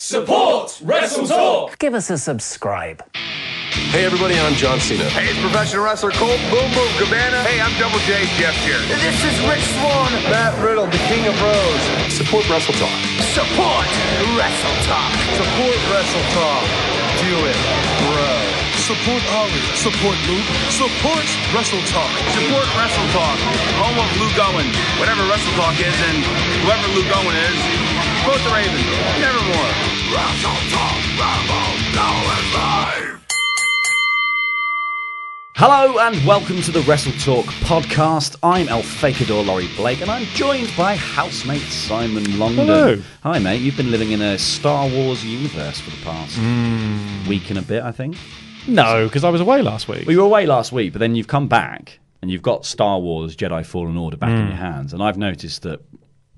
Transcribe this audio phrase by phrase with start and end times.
[0.00, 1.76] Support Wrestle Talk.
[1.76, 3.04] Give us a subscribe.
[3.92, 5.04] Hey everybody, I'm John Cena.
[5.12, 7.44] Hey, it's professional wrestler Colt Boom Boom Cabana.
[7.44, 8.80] Hey, I'm Double J Jeff here.
[8.88, 10.08] This is Rich Swann.
[10.32, 11.82] Matt Riddle, the King of Bros.
[12.16, 12.96] Support Wrestle Talk.
[13.36, 13.84] Support
[14.40, 15.12] Wrestle Talk.
[15.36, 16.64] Support Wrestle Talk.
[17.20, 17.60] Do it,
[18.08, 18.32] bro.
[18.80, 19.68] Support Ollie.
[19.76, 20.48] Support Luke.
[20.72, 22.08] Support Wrestle Talk.
[22.40, 23.36] Support Wrestle Talk.
[23.84, 24.64] Home of Luke Owen.
[24.96, 26.24] Whatever Wrestle Talk is, and
[26.64, 27.60] whoever Luke Owen is,
[28.20, 28.86] support the Ravens.
[29.18, 29.70] Nevermore.
[30.12, 30.98] Wrestle Talk.
[31.18, 31.60] Rambo.
[31.94, 33.26] Now is live.
[35.56, 38.36] Hello and welcome to the Wrestle Talk podcast.
[38.42, 42.66] I'm El Fakador Laurie Blake and I'm joined by housemate Simon Longden.
[42.66, 43.02] Hello.
[43.22, 47.26] Hi mate, you've been living in a Star Wars universe for the past Mm.
[47.28, 48.16] week and a bit, I think.
[48.66, 50.06] No, because I was away last week.
[50.06, 52.98] Well, you were away last week, but then you've come back and you've got Star
[52.98, 54.48] Wars Jedi Fallen Order back in Mm.
[54.48, 54.92] your hands.
[54.92, 55.80] And I've noticed that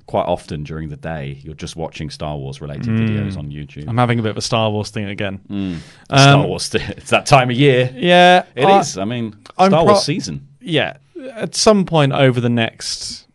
[0.06, 3.08] quite often during the day you're just watching Star Wars related Mm.
[3.08, 3.88] videos on YouTube.
[3.88, 5.40] I'm having a bit of a Star Wars thing again.
[5.48, 5.74] Mm.
[6.10, 7.90] Um, Star Wars, it's that time of year.
[7.94, 8.98] Yeah, It is.
[8.98, 10.48] I mean, Star pro- Wars season.
[10.60, 10.96] Yeah,
[11.34, 13.26] at some point over the next,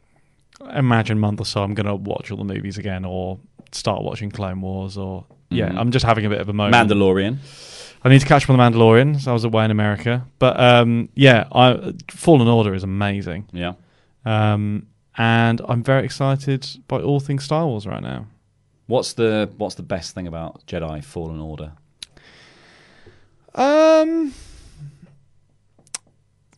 [0.75, 3.39] imagine month or so, I'm going to watch all the movies again, or
[3.72, 5.78] start watching Clone Wars, or yeah, Mhm.
[5.79, 6.75] I'm just having a bit of a moment.
[6.89, 7.38] Mandalorian.
[8.03, 9.19] I need to catch up on the Mandalorian.
[9.22, 13.45] So I was away in America, but um, yeah, I, Fallen Order is amazing.
[13.51, 13.73] Yeah.
[14.25, 18.28] Um, and I'm very excited by all things Star Wars right now.
[18.85, 21.73] What's the What's the best thing about Jedi Fallen Order?
[23.55, 24.33] Um,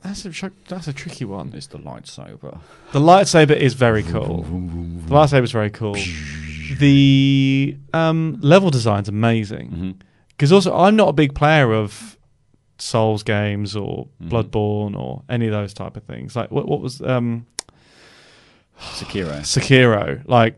[0.04, 1.52] that's a tr- that's a tricky one.
[1.56, 2.60] It's the lightsaber.
[2.92, 4.44] The lightsaber is very cool.
[4.44, 5.96] the lightsaber is very cool.
[6.78, 10.00] The um, level design's amazing.
[10.30, 12.18] Because also, I'm not a big player of
[12.78, 16.36] Souls games or Bloodborne or any of those type of things.
[16.36, 17.46] Like what what was um,
[18.80, 19.40] Sekiro.
[19.42, 20.56] Sekiro, like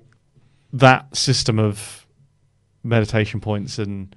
[0.74, 2.06] that system of
[2.84, 4.16] meditation points and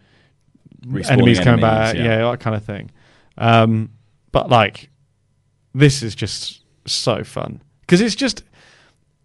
[0.87, 2.03] Respawning enemies coming back, yeah.
[2.05, 2.31] yeah.
[2.31, 2.91] that kind of thing.
[3.39, 3.91] Um,
[4.33, 4.91] but like,
[5.75, 8.43] this is just so fun because it's just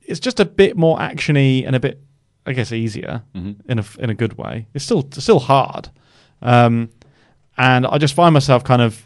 [0.02, 2.00] it's just a bit more actiony and a bit,
[2.46, 3.58] I guess, easier Mhm.
[3.68, 4.68] in a in a good way.
[4.74, 5.90] It's still it's still hard,
[6.42, 6.90] um,
[7.58, 9.04] and I just find myself kind of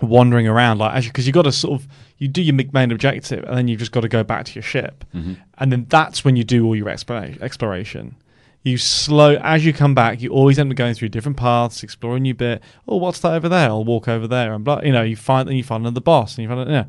[0.00, 1.88] wandering around like as you because you got to sort of
[2.18, 4.62] you do your main objective and then you've just got to go back to your
[4.62, 5.04] ship.
[5.14, 5.36] Mhm.
[5.58, 8.16] and then that's when you do all your exploration.
[8.64, 12.18] You slow as you come back you always end up going through different paths exploring
[12.18, 12.62] a new bit.
[12.86, 13.68] Oh what's that over there?
[13.68, 16.36] I'll walk over there and blah you know you find then you find another boss
[16.36, 16.86] and you find you know,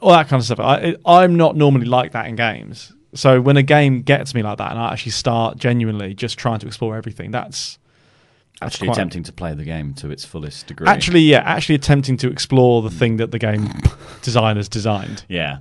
[0.00, 0.60] all that kind of stuff.
[0.60, 2.92] I, i'm not normally like that in games.
[3.14, 6.58] So when a game gets me like that and i actually start genuinely just trying
[6.60, 7.78] to explore everything that's
[8.62, 10.86] Actually quite- attempting to play the game to its fullest degree.
[10.88, 13.68] Actually, yeah, actually attempting to explore the thing that the game
[14.22, 15.24] designers designed.
[15.28, 15.58] Yeah.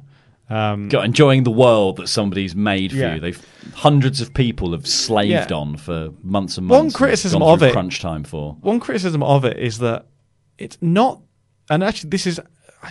[0.49, 3.15] Um, Got enjoying the world that somebody's made for Yeah.
[3.15, 3.19] you.
[3.21, 5.57] They've hundreds of people have slaved Yeah.
[5.57, 6.79] on for months and months.
[6.83, 8.57] One criticism of it- crunch time for.
[8.61, 10.05] One criticism of it is that
[10.59, 11.21] it's not,
[11.69, 12.39] and actually, this is,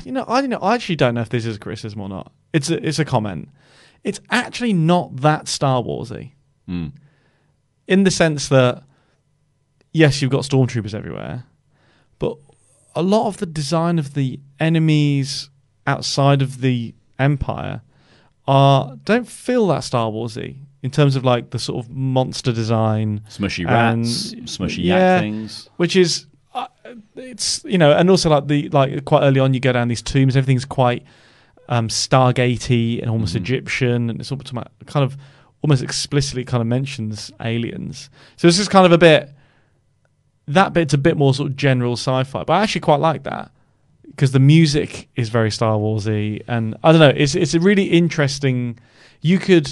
[0.04, 2.08] you know, I don't know, I actually don't know if this is a criticism or
[2.08, 2.32] not.
[2.52, 3.48] It's a, it's a comment.
[4.02, 6.32] It's actually not that Star Warsy,
[6.68, 6.92] Mm.
[7.86, 8.82] in the sense that
[9.92, 11.44] yes, you've got stormtroopers everywhere,
[12.18, 12.36] but
[12.94, 15.50] a lot of the design of the enemies
[15.86, 17.82] outside of the Empire
[18.46, 23.22] are don't feel that Star Warsy in terms of like the sort of monster design,
[23.28, 25.68] Smushy and- rats, smushy yak yeah, things.
[25.76, 26.66] which is uh,
[27.16, 30.02] it's you know, and also like the like quite early on you go down these
[30.02, 31.04] tombs, everything's quite
[31.68, 35.16] um, Stargatey and almost Egyptian, and it's all kind of
[35.62, 38.10] almost explicitly kind of mentions aliens.
[38.36, 39.30] So this is kind of a bit.
[40.54, 43.50] That bit's a bit more sort of general sci-fi, but I actually quite like that
[44.06, 47.84] because the music is very Star Warsy, and I don't know, it's it's a really
[47.84, 48.78] interesting.
[49.20, 49.70] You could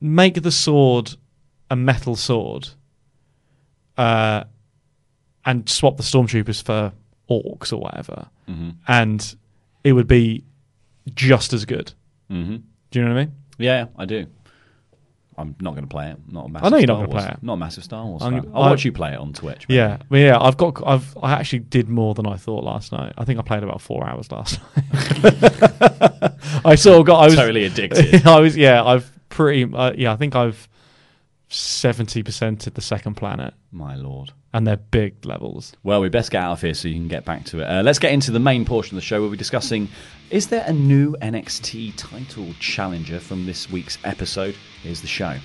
[0.00, 1.16] make the sword
[1.70, 2.68] a metal sword,
[3.96, 4.44] uh,
[5.44, 6.92] and swap the stormtroopers for
[7.30, 8.70] orcs or whatever, mm-hmm.
[8.88, 9.36] and
[9.82, 10.44] it would be
[11.14, 11.92] just as good.
[12.30, 12.56] Mm-hmm.
[12.90, 13.34] Do you know what I mean?
[13.58, 14.26] Yeah, I do.
[15.36, 16.18] I'm not going to play it.
[16.30, 17.42] Not a massive I know you're Star not going to play it.
[17.42, 18.52] Not a massive Star Wars I'm- fan.
[18.54, 19.68] I'll I- watch you play it on Twitch.
[19.68, 19.76] maybe.
[19.76, 23.12] Yeah, but yeah, I've got, I've, I actually did more than I thought last night.
[23.18, 24.84] I think I played about four hours last night.
[26.64, 28.26] I sort of got, I was Totally addicted.
[28.26, 30.68] I was, yeah, I've pretty, uh, yeah, I think I've
[31.48, 34.32] seventy percent of the second planet, My lord.
[34.54, 35.74] And they're big levels.
[35.82, 37.64] Well, we best get out of here so you can get back to it.
[37.64, 39.20] Uh, let's get into the main portion of the show.
[39.20, 39.88] We'll be discussing
[40.30, 44.54] is there a new NXT title challenger from this week's episode?
[44.82, 45.36] Here's the show.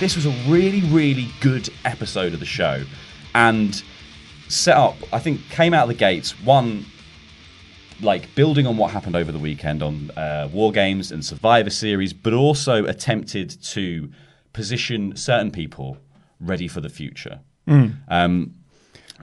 [0.00, 2.84] This was a really, really good episode of the show.
[3.34, 3.82] And
[4.48, 6.40] set up, I think, came out of the gates.
[6.42, 6.86] One,
[8.00, 12.12] like building on what happened over the weekend on uh, War Games and Survivor Series,
[12.12, 14.08] but also attempted to
[14.52, 15.98] position certain people
[16.40, 17.40] ready for the future.
[18.08, 18.54] Um,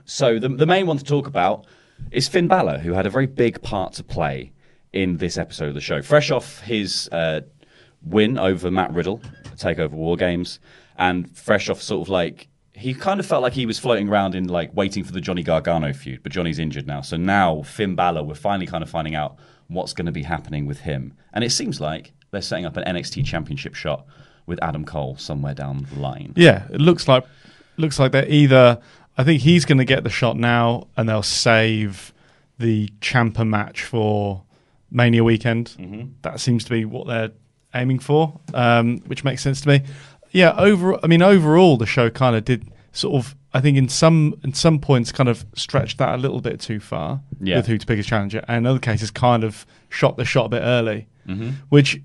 [0.04, 1.66] so the, the main one to talk about
[2.10, 4.52] is Finn Balor, who had a very big part to play
[4.92, 6.02] in this episode of the show.
[6.02, 7.40] Fresh off his uh,
[8.02, 9.20] win over Matt Riddle,
[9.56, 10.60] Takeover War Games,
[10.96, 14.34] and fresh off sort of like he kind of felt like he was floating around
[14.34, 17.00] in like waiting for the Johnny Gargano feud, but Johnny's injured now.
[17.00, 19.38] So now Finn Balor, we're finally kind of finding out
[19.68, 22.84] what's going to be happening with him, and it seems like they're setting up an
[22.84, 24.06] NXT Championship shot
[24.46, 26.32] with Adam Cole somewhere down the line.
[26.36, 27.24] Yeah, it looks like
[27.76, 28.80] looks like they're either.
[29.18, 32.12] I think he's going to get the shot now, and they'll save
[32.58, 34.42] the Ciampa match for
[34.90, 35.74] Mania weekend.
[35.78, 36.08] Mm-hmm.
[36.22, 37.32] That seems to be what they're
[37.80, 39.82] aiming for, um, which makes sense to me.
[40.30, 40.98] Yeah, over.
[41.04, 43.34] I mean, overall, the show kind of did sort of.
[43.54, 46.78] I think in some in some points, kind of stretched that a little bit too
[46.78, 47.56] far Yeah.
[47.56, 50.46] with who to pick as challenger, and in other cases, kind of shot the shot
[50.46, 51.06] a bit early.
[51.26, 51.50] Mm-hmm.
[51.70, 52.02] Which,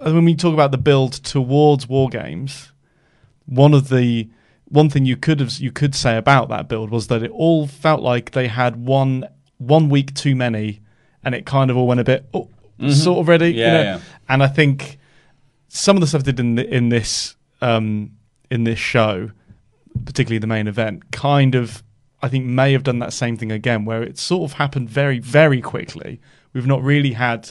[0.00, 2.70] uh, when we talk about the build towards war games,
[3.46, 4.28] one of the
[4.66, 7.66] one thing you could have you could say about that build was that it all
[7.66, 9.26] felt like they had one
[9.58, 10.80] one week too many,
[11.24, 12.48] and it kind of all went a bit oh,
[12.90, 13.48] sort of ready.
[13.52, 13.72] you Mm-hmm.
[13.74, 13.82] Know?
[13.82, 14.00] yeah.
[14.28, 14.98] And I think
[15.74, 18.12] some of the stuff they did in, the, in this um,
[18.50, 19.30] in this show,
[20.04, 21.82] particularly the main event, kind of
[22.22, 25.18] I think may have done that same thing again, where it sort of happened very
[25.18, 26.20] very quickly.
[26.52, 27.50] We've not really had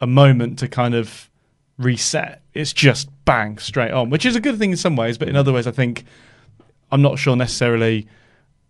[0.00, 1.28] a moment to kind of
[1.76, 2.40] reset.
[2.54, 5.36] It's just bang straight on, which is a good thing in some ways, but in
[5.36, 6.04] other ways, I think
[6.90, 8.08] I'm not sure necessarily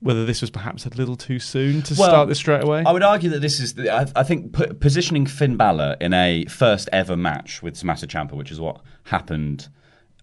[0.00, 2.84] whether this was perhaps a little too soon to Well, start this straight away.
[2.86, 6.12] I would argue that this is, the, I, I think, pu- positioning Finn Balor in
[6.14, 9.68] a first ever match with Tommaso Ciampa, which is what happened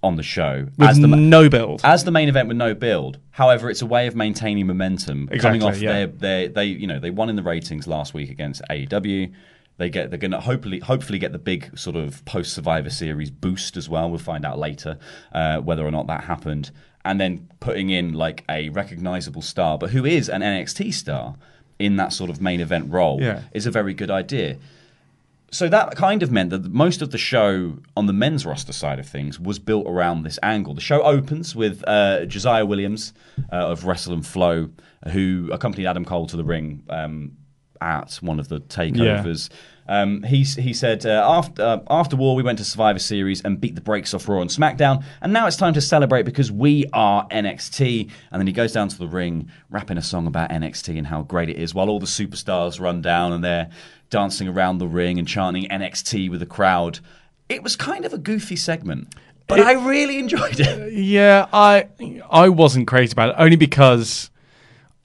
[0.01, 1.81] on the show, With as the no build.
[1.83, 3.17] as the main event with no build.
[3.31, 5.27] However, it's a way of maintaining momentum.
[5.31, 5.91] Exactly, coming off yeah.
[5.91, 9.33] their, their, they, you know, they won in the ratings last week against AEW.
[9.77, 13.29] They get, they're going to hopefully, hopefully get the big sort of post Survivor Series
[13.31, 14.09] boost as well.
[14.09, 14.99] We'll find out later
[15.33, 16.71] uh, whether or not that happened.
[17.05, 21.35] And then putting in like a recognizable star, but who is an NXT star
[21.79, 23.41] in that sort of main event role Yeah.
[23.53, 24.57] is a very good idea.
[25.51, 28.99] So that kind of meant that most of the show on the men's roster side
[28.99, 30.73] of things was built around this angle.
[30.73, 33.13] The show opens with uh, Josiah Williams
[33.53, 34.69] uh, of Wrestle and Flow,
[35.11, 37.37] who accompanied Adam Cole to the ring um,
[37.79, 39.49] at one of the takeovers.
[39.87, 43.61] Um, he, he said, uh, after, uh, after war, we went to Survivor Series and
[43.61, 46.85] beat the brakes off Raw and SmackDown, and now it's time to celebrate because we
[46.93, 48.09] are NXT.
[48.31, 51.21] And then he goes down to the ring, rapping a song about NXT and how
[51.21, 53.69] great it is, while all the superstars run down and they're
[54.09, 56.99] dancing around the ring and chanting NXT with the crowd.
[57.49, 59.13] It was kind of a goofy segment,
[59.47, 60.93] but I really enjoyed it.
[61.05, 61.87] Yeah, I
[62.29, 64.31] I wasn't crazy about it only because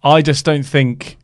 [0.03, 1.19] I just don't think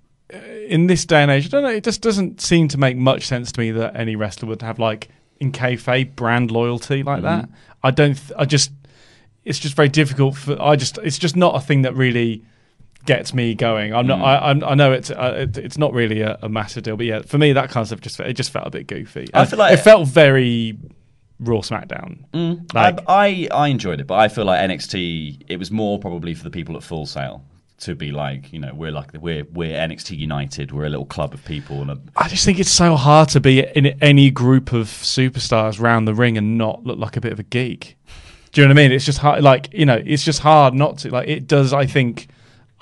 [0.66, 3.26] in this day and age, I don't know, it just doesn't seem to make much
[3.26, 5.08] sense to me that any wrestler would have like
[5.40, 7.24] in kayfabe brand loyalty like mm-hmm.
[7.24, 7.48] that.
[7.82, 8.14] I don't.
[8.14, 8.72] Th- I just.
[9.44, 10.60] It's just very difficult for.
[10.60, 10.98] I just.
[10.98, 12.42] It's just not a thing that really
[13.04, 13.94] gets me going.
[13.94, 14.18] I'm not.
[14.18, 14.24] Mm.
[14.24, 15.10] I, I'm, I know it's.
[15.10, 17.82] Uh, it, it's not really a, a massive deal, but yeah, for me that kind
[17.82, 19.28] of stuff just it just felt a bit goofy.
[19.32, 20.78] I And feel like- it felt very
[21.38, 22.24] Raw SmackDown.
[22.32, 22.74] Mm.
[22.74, 25.44] Like, I, I I enjoyed it, but I feel like NXT.
[25.48, 27.44] It was more probably for the people at Full Sail
[27.78, 30.72] to be like, you know, we're like we're we're NXT United.
[30.72, 33.40] We're a little club of people, and a, I just think it's so hard to
[33.40, 37.32] be in any group of superstars round the ring and not look like a bit
[37.32, 37.96] of a geek.
[38.52, 38.92] Do you know what I mean?
[38.92, 39.42] It's just hard.
[39.42, 41.10] Like you know, it's just hard not to.
[41.10, 41.72] Like it does.
[41.72, 42.28] I think.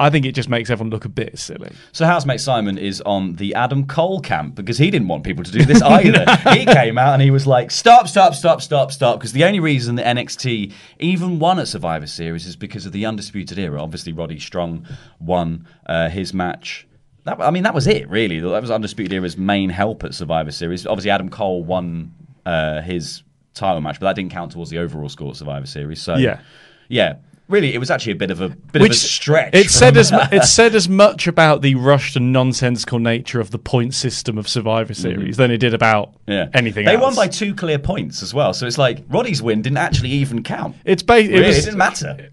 [0.04, 1.72] I think it just makes everyone look a bit silly.
[1.92, 5.50] So housemate Simon is on the Adam Cole camp because he didn't want people to
[5.50, 6.24] do this either.
[6.52, 9.60] he came out and he was like, "Stop, stop, stop, stop, stop!" Because the only
[9.60, 13.82] reason that NXT even won at Survivor Series is because of the Undisputed Era.
[13.82, 14.86] Obviously, Roddy Strong
[15.20, 16.86] won uh, his match.
[17.24, 18.40] That, I mean, that was it really.
[18.40, 20.86] That was Undisputed Era's main help at Survivor Series.
[20.86, 22.12] Obviously, Adam Cole won
[22.44, 23.22] uh, his
[23.54, 26.02] title match, but that didn't count towards the overall score at Survivor Series.
[26.02, 26.40] So Yeah.
[26.88, 27.14] yeah.
[27.46, 29.54] Really, it was actually a bit of a bit Which of a stretch.
[29.54, 33.50] It said as mu- it said as much about the rushed and nonsensical nature of
[33.50, 36.32] the point system of Survivor Series than it did about Mm-hmm.
[36.32, 36.48] Yeah.
[36.54, 37.02] anything They else.
[37.02, 38.54] won by two clear points as well.
[38.54, 40.74] So it's like Roddy's win didn't actually even count.
[40.86, 42.30] It's ba- it Really, was- it didn't matter.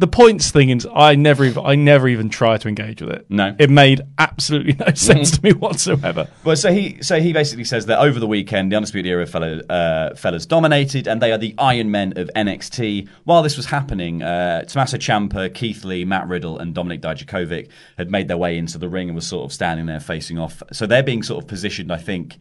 [0.00, 3.26] The points thing is I never even I never even tried to engage with it.
[3.28, 3.54] No.
[3.58, 6.26] It made absolutely no sense to me whatsoever.
[6.42, 9.58] Well, so he so he basically says that over the weekend, the Undisputed Era fella,
[9.68, 13.08] uh, fellas dominated, and they are the Iron Men of NXT.
[13.24, 18.10] While this was happening, uh, Tommaso Ciampa, Keith Lee, Matt Riddle, and Dominik Dijakovic had
[18.10, 20.62] made their way into the ring and was sort of standing there facing off.
[20.72, 22.38] So they're being sort of positioned, I think,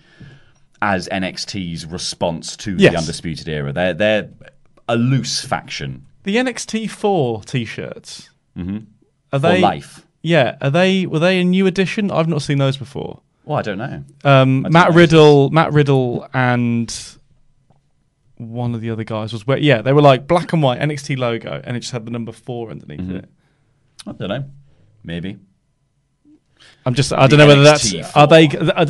[0.82, 2.94] as NXT's response to Yes.
[2.94, 3.74] the Undisputed Era.
[3.74, 4.30] They're they're
[4.88, 8.30] a loose faction The NXT four t-shirts.
[8.58, 8.78] Mm-hmm.
[8.78, 8.82] Are
[9.32, 10.06] for they life.
[10.22, 12.12] Yeah, are they were they a new edition?
[12.12, 13.22] I've not seen those before.
[13.46, 14.04] Well, I don't know.
[14.24, 16.94] Um, I Matt didn't Riddle, Matt Riddle, and
[18.38, 19.58] one of the other guys was where.
[19.58, 22.32] Yeah, they were like black and white NXT logo, and it just had the number
[22.32, 23.16] four underneath Mm-hmm.
[23.18, 23.30] it.
[24.08, 24.46] I don't know.
[25.04, 25.38] Maybe.
[26.86, 27.12] I'm just.
[27.14, 27.92] I don't know whether that's.
[27.94, 28.46] NXT Are they?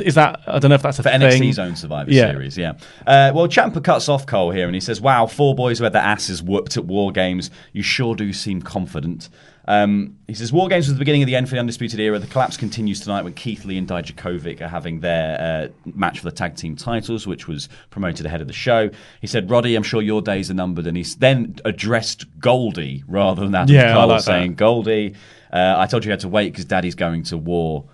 [0.05, 0.41] Is that?
[0.48, 1.22] I don't know if that's a for thing.
[1.22, 2.31] NXT's own Survivor Yeah.
[2.31, 2.72] Series, yeah.
[3.05, 5.93] Uh, well, Ciampa cuts off Cole here and he says, Wow, four boys who had
[5.93, 7.50] their asses whooped at War Games.
[7.74, 9.29] You sure do seem confident.
[9.69, 12.17] Um, he says, War Games was the beginning of the end for the Undisputed Era.
[12.17, 16.25] The collapse continues tonight when Keith Lee and Dijakovic are having their uh, match for
[16.25, 18.89] the tag team titles, which was promoted ahead of the show.
[19.21, 20.88] He said, Roddy, I'm sure your days are numbered.
[20.88, 24.23] And he then addressed Goldie rather than Adam Yeah, Cole, like that.
[24.23, 25.13] saying, Goldie,
[25.53, 27.85] uh, I told you you had to wait because daddy's going to war.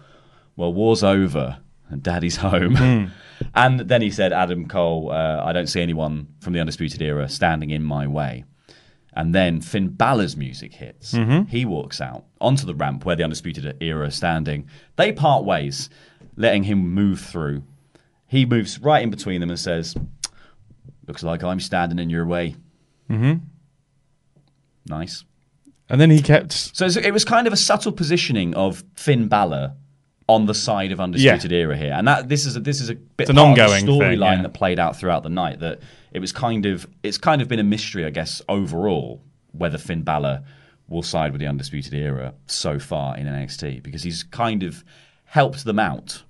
[0.55, 1.57] Well, war's over
[1.89, 2.75] and daddy's home.
[2.77, 3.05] Hmm.
[3.53, 7.27] and then he said, Adam Cole, uh, I don't see anyone from the Undisputed Era
[7.27, 8.45] standing in my way.
[9.15, 11.13] And then Finn Balor's music hits.
[11.13, 11.47] Mm-hmm.
[11.47, 14.67] He walks out onto the ramp where the Undisputed Era are standing.
[14.97, 15.89] They part ways,
[16.35, 17.63] letting him move through.
[18.27, 19.95] He moves right in between them and says,
[21.07, 22.55] Looks like I'm standing in your way.
[23.09, 23.45] Mm-hmm.
[24.87, 25.23] Nice.
[25.87, 26.51] And then he kept.
[26.51, 29.75] So it was kind of a subtle positioning of Finn Balor
[30.27, 32.95] on the side of Undisputed Era here, and that this is a, this is a
[32.95, 34.41] bit It's an ongoing storyline yeah.
[34.43, 35.59] that played out throughout the night.
[35.59, 35.79] That
[36.11, 40.01] it was kind of it's kind of been a mystery, I guess, overall whether Finn
[40.01, 40.43] Balor
[40.87, 44.83] will side with the Undisputed Era so far in NXT because he's kind of
[45.25, 46.23] helped them out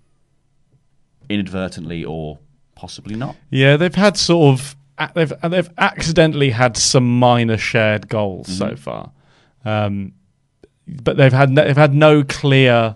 [1.29, 2.39] inadvertently or
[2.75, 3.35] possibly not.
[3.49, 4.75] Yeah, they've had sort of
[5.13, 8.69] they've they've accidentally had some minor shared goals Mm-hmm.
[8.69, 9.11] so far,
[9.63, 10.13] um,
[10.87, 12.95] but they've had no, they've had no clear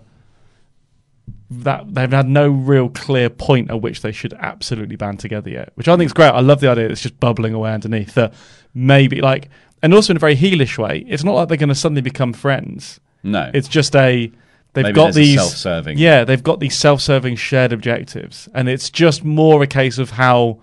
[1.50, 5.72] that they've had no real clear point at which they should absolutely band together yet.
[5.74, 6.28] Which I think is great.
[6.28, 6.84] I love the idea.
[6.84, 8.34] that It's just bubbling away underneath that
[8.72, 9.50] maybe like,
[9.82, 11.04] and also in a very heelish way.
[11.08, 13.00] It's not like they're going to suddenly become friends.
[13.22, 14.30] No, It's just a
[14.72, 15.98] they've Maybe got these self-serving.
[15.98, 20.60] Yeah, they've got these self-serving shared objectives, and it's just more a case of how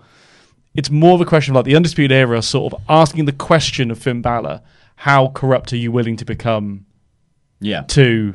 [0.74, 3.90] it's more of a question of like the undisputed era sort of asking the question
[3.90, 4.62] of Finn Balor:
[4.96, 6.86] How corrupt are you willing to become
[7.60, 7.82] yeah.
[7.82, 8.34] to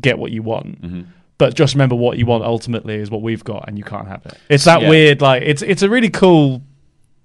[0.00, 0.82] get what you want?
[0.82, 1.10] Mm-hmm.
[1.38, 4.26] But just remember, what you want ultimately is what we've got, and you can't have
[4.26, 4.36] it.
[4.48, 4.88] It's that Yeah.
[4.90, 6.62] weird, like it's it's a really cool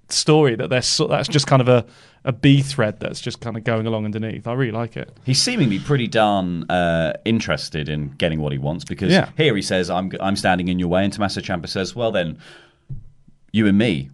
[0.08, 1.84] story that there's so, that's just kind of a
[2.26, 4.46] a B thread that's just kind of going along underneath.
[4.46, 5.14] I really like it.
[5.24, 9.28] He's seemingly pretty darn uh, interested in getting what he wants because Yeah.
[9.36, 12.38] here he says, "I'm I'm standing in your way," and Tommaso Ciampa says, "Well then,
[13.52, 14.10] you and me,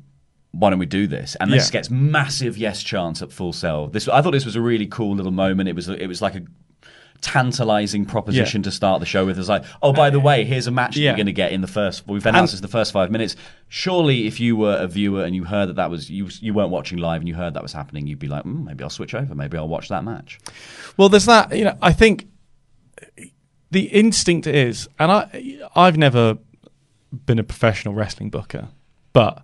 [0.53, 1.73] why don't we do this?" And this Yeah.
[1.73, 3.87] gets massive yes chance at Full Sail.
[3.89, 5.69] This I thought this was a really cool little moment.
[5.69, 6.43] It was it was like a
[7.21, 8.65] tantalizing proposition Yeah.
[8.65, 9.39] to start the show with.
[9.39, 11.11] It's like, oh, by the way, here's a match Yeah.
[11.11, 12.07] you're going to get in the first.
[12.09, 13.37] We've announced this the first five minutes.
[13.69, 16.71] Surely, if you were a viewer and you heard that that was you, you weren't
[16.71, 19.15] watching live and you heard that was happening, you'd be like, mm, maybe I'll switch
[19.15, 19.35] over.
[19.35, 20.39] Maybe I'll watch that match.
[20.97, 21.57] Well, there's that.
[21.57, 22.27] You know, I think
[23.71, 26.39] the instinct is, and I, I've never
[27.27, 28.69] been a professional wrestling booker,
[29.13, 29.43] but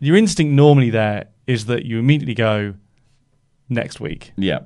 [0.00, 2.74] your instinct normally there is that you immediately go
[3.68, 4.60] next week, Yeah.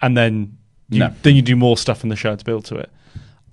[0.00, 0.58] and then
[0.92, 1.14] you, No.
[1.22, 2.90] then you do more stuff in the show to build to it.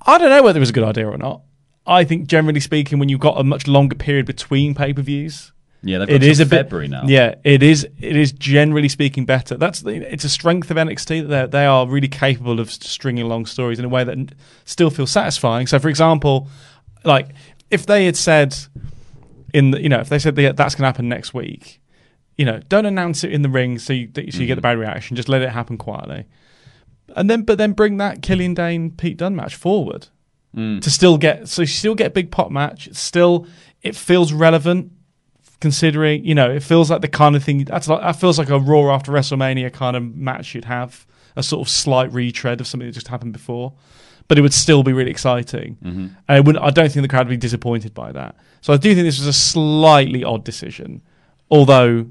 [0.06, 1.42] I don't know whether it was a good idea or not.
[1.86, 5.52] I think generally speaking, when you've got a much longer period between pay per views,
[5.82, 7.04] Yeah, it is a bit- February now.
[7.06, 7.88] Yeah, it is.
[8.00, 9.58] It is generally speaking better.
[9.58, 13.48] That's the, it's a strength of NXT that they are really capable of stringing along
[13.48, 14.34] stories in a way that
[14.66, 15.68] still feels satisfying.
[15.68, 16.48] So, for example,
[17.04, 17.30] like
[17.72, 18.56] if they had said
[19.54, 21.82] in the, you know if they said they, that's going to happen next week,
[22.38, 24.64] you know, don't announce it in the ring so you, so you get the mm.
[24.64, 25.16] bad reaction.
[25.16, 26.26] Just let it happen quietly.
[27.16, 30.08] And then but then bring that Killian Dain Pete Dunne match forward
[30.56, 30.82] Mm.
[30.82, 32.88] to still get so you still get a big pot match.
[32.88, 33.46] It's still
[33.84, 34.92] it feels relevant
[35.62, 38.50] considering you know it feels like the kind of thing that's like that feels like
[38.50, 42.68] a Raw after WrestleMania kind of match you'd have a sort of slight retread of
[42.68, 43.74] something that just happened before,
[44.28, 45.78] but it would still be really exciting.
[45.84, 46.00] Mm-hmm.
[46.00, 48.36] And I, wouldn't, I don't think the crowd would be disappointed by that.
[48.62, 51.02] So I do think this was a slightly odd decision,
[51.52, 52.08] although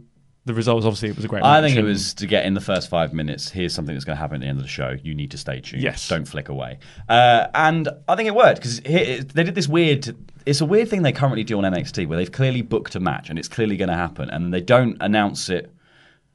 [0.48, 1.44] the results obviously it was a great.
[1.44, 3.50] I match think it was to get in the first five minutes.
[3.50, 4.96] Here's something that's going to happen at the end of the show.
[5.02, 5.82] You need to stay tuned.
[5.82, 6.08] Yes.
[6.08, 6.78] don't flick away.
[7.08, 10.16] Uh, and I think it worked because they did this weird.
[10.46, 13.28] It's a weird thing they currently do on NXT where they've clearly booked a match
[13.28, 15.72] and it's clearly going to happen, and they don't announce it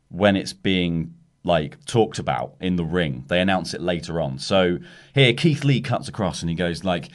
[0.09, 3.25] when it's being like talked about in the ring.
[3.27, 4.37] They announce it later on.
[4.37, 4.77] So
[5.15, 7.09] here, Keith Lee cuts across and he goes like.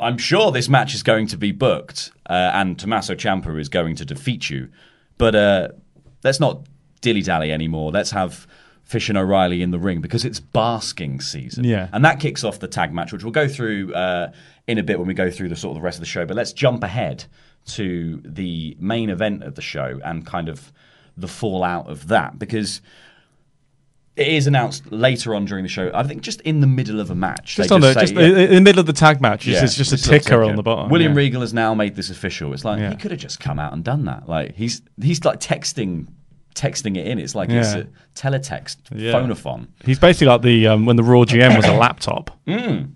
[0.00, 3.96] I'm sure this match is going to be booked, uh, and Tommaso Ciampa is going
[3.96, 4.68] to defeat you.
[5.18, 5.68] But uh,
[6.24, 6.66] let's not
[7.00, 7.90] dilly dally anymore.
[7.90, 8.46] Let's have
[8.84, 11.64] Fish and O'Reilly in the ring because it's basking season.
[11.64, 11.88] Yeah.
[11.92, 14.32] And that kicks off the tag match, which we'll go through uh,
[14.66, 16.24] in a bit when we go through the sort of the rest of the show.
[16.24, 17.24] But let's jump ahead
[17.66, 20.72] to the main event of the show and kind of
[21.18, 22.80] the fallout of that because
[24.18, 25.90] it is announced later on during the show.
[25.94, 27.56] I think just in the middle of a match.
[27.56, 29.46] just on the say, just yeah, in the middle of the tag match.
[29.46, 30.90] It's, yeah, it's just a ticker on the bottom.
[30.90, 31.18] William yeah.
[31.18, 32.52] Regal has now made this official.
[32.52, 34.28] It's like he could have just come out and done that.
[34.28, 36.08] Like he's he's like texting
[36.54, 37.18] texting it in.
[37.18, 39.12] It's like it's a teletext Yeah.
[39.12, 39.68] phonophone.
[39.84, 42.30] He's basically like the um, when the Raw GM was a laptop.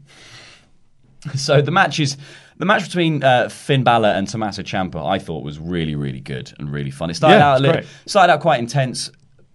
[1.36, 2.16] So the match is
[2.58, 5.04] the match between uh, Finn Balor and Tommaso Ciampa.
[5.08, 7.10] I thought was really really good and really fun.
[7.10, 9.10] It started Yeah, out a little, started out quite intense.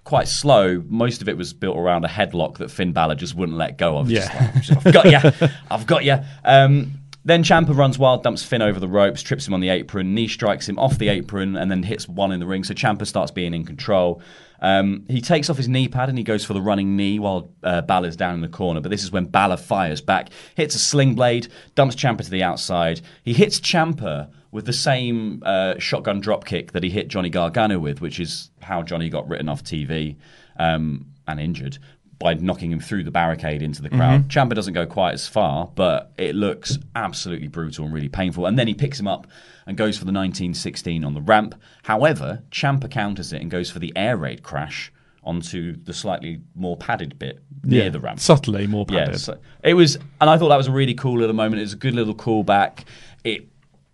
[0.07, 0.81] Quite slow.
[0.87, 3.97] Most of it was built around a headlock that Finn Balor just wouldn't let go
[3.97, 4.07] of.
[4.07, 4.51] Just Yeah.
[4.73, 5.49] like, I've got you.
[5.69, 6.17] I've got you.
[6.45, 6.93] Um,
[7.25, 10.29] then Ciampa runs wild, dumps Finn over the ropes, trips him on the apron, knee
[10.29, 12.63] strikes him off the apron, and then hits one in the ring.
[12.63, 14.21] So Ciampa starts being in control.
[14.61, 17.49] Um, he takes off his knee pad and he goes for the running knee while
[17.63, 18.79] uh, Balor's down in the corner.
[18.79, 22.43] But this is when Balor fires back, hits a sling blade, dumps Ciampa to the
[22.43, 23.01] outside.
[23.23, 27.79] He hits Ciampa with the same uh, shotgun drop kick that he hit Johnny Gargano
[27.79, 30.15] with, which is how Johnny got written off TV
[30.57, 31.77] um, and injured
[32.19, 34.27] by knocking him through the barricade into the crowd.
[34.27, 38.47] Ciampa doesn't go quite as far, but it looks absolutely brutal and really painful.
[38.47, 39.27] And then he picks him up
[39.67, 41.53] and goes for the 1916 on the ramp.
[41.83, 44.91] However, Ciampa counters it and goes for the air raid crash
[45.23, 48.19] onto the slightly more padded bit near Yeah, the ramp.
[48.19, 49.19] subtly more Yeah, padded.
[49.19, 51.59] so it was, and I thought that was a really cool little moment.
[51.59, 52.85] It was a good little callback.
[53.25, 53.47] It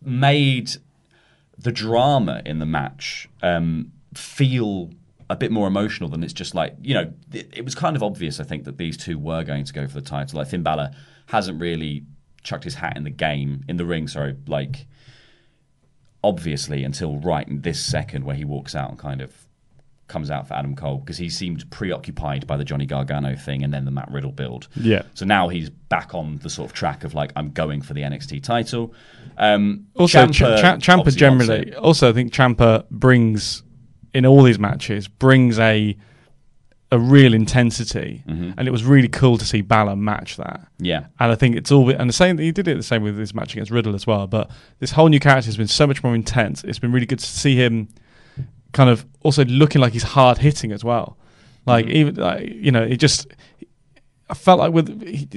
[0.05, 0.71] made
[1.57, 4.89] the drama in the match um, feel
[5.29, 7.11] a bit more emotional than it's just like you know.
[7.31, 9.87] It, it was kind of obvious, I think, that these two were going to go
[9.87, 10.37] for the title.
[10.39, 10.91] Like Finn Balor
[11.27, 12.03] hasn't really
[12.43, 14.07] chucked his hat in the game in the ring.
[14.07, 14.85] Sorry, like
[16.23, 19.33] obviously until right in this second where he walks out and kind of
[20.07, 23.73] comes out for Adam Cole because he seemed preoccupied by the Johnny Gargano thing and
[23.73, 24.67] then the Matt Riddle build.
[24.75, 25.03] Yeah.
[25.15, 28.01] So now he's back on the sort of track of like I'm going for the
[28.01, 28.93] NXT title.
[29.37, 30.31] Um, Also, Ciampa
[30.79, 31.73] Ch- Ch- Ciampa generally.
[31.75, 33.63] Also, I think Ciampa brings
[34.13, 35.95] in all these matches brings a
[36.91, 40.59] a real intensity, and it was really cool to see Balor match that.
[40.59, 40.85] Mm-hmm.
[40.85, 41.05] Yeah.
[41.19, 42.37] And I think it's all and the same.
[42.37, 44.27] He did it the same with his match against Riddle as well.
[44.27, 46.63] But this whole new character has been so much more intense.
[46.63, 47.87] It's been really good to see him
[48.73, 51.17] kind of also looking like he's hard hitting as well.
[51.65, 51.95] Like Mm-hmm.
[51.95, 53.25] even like, you know, it just.
[54.33, 55.29] I felt like with he,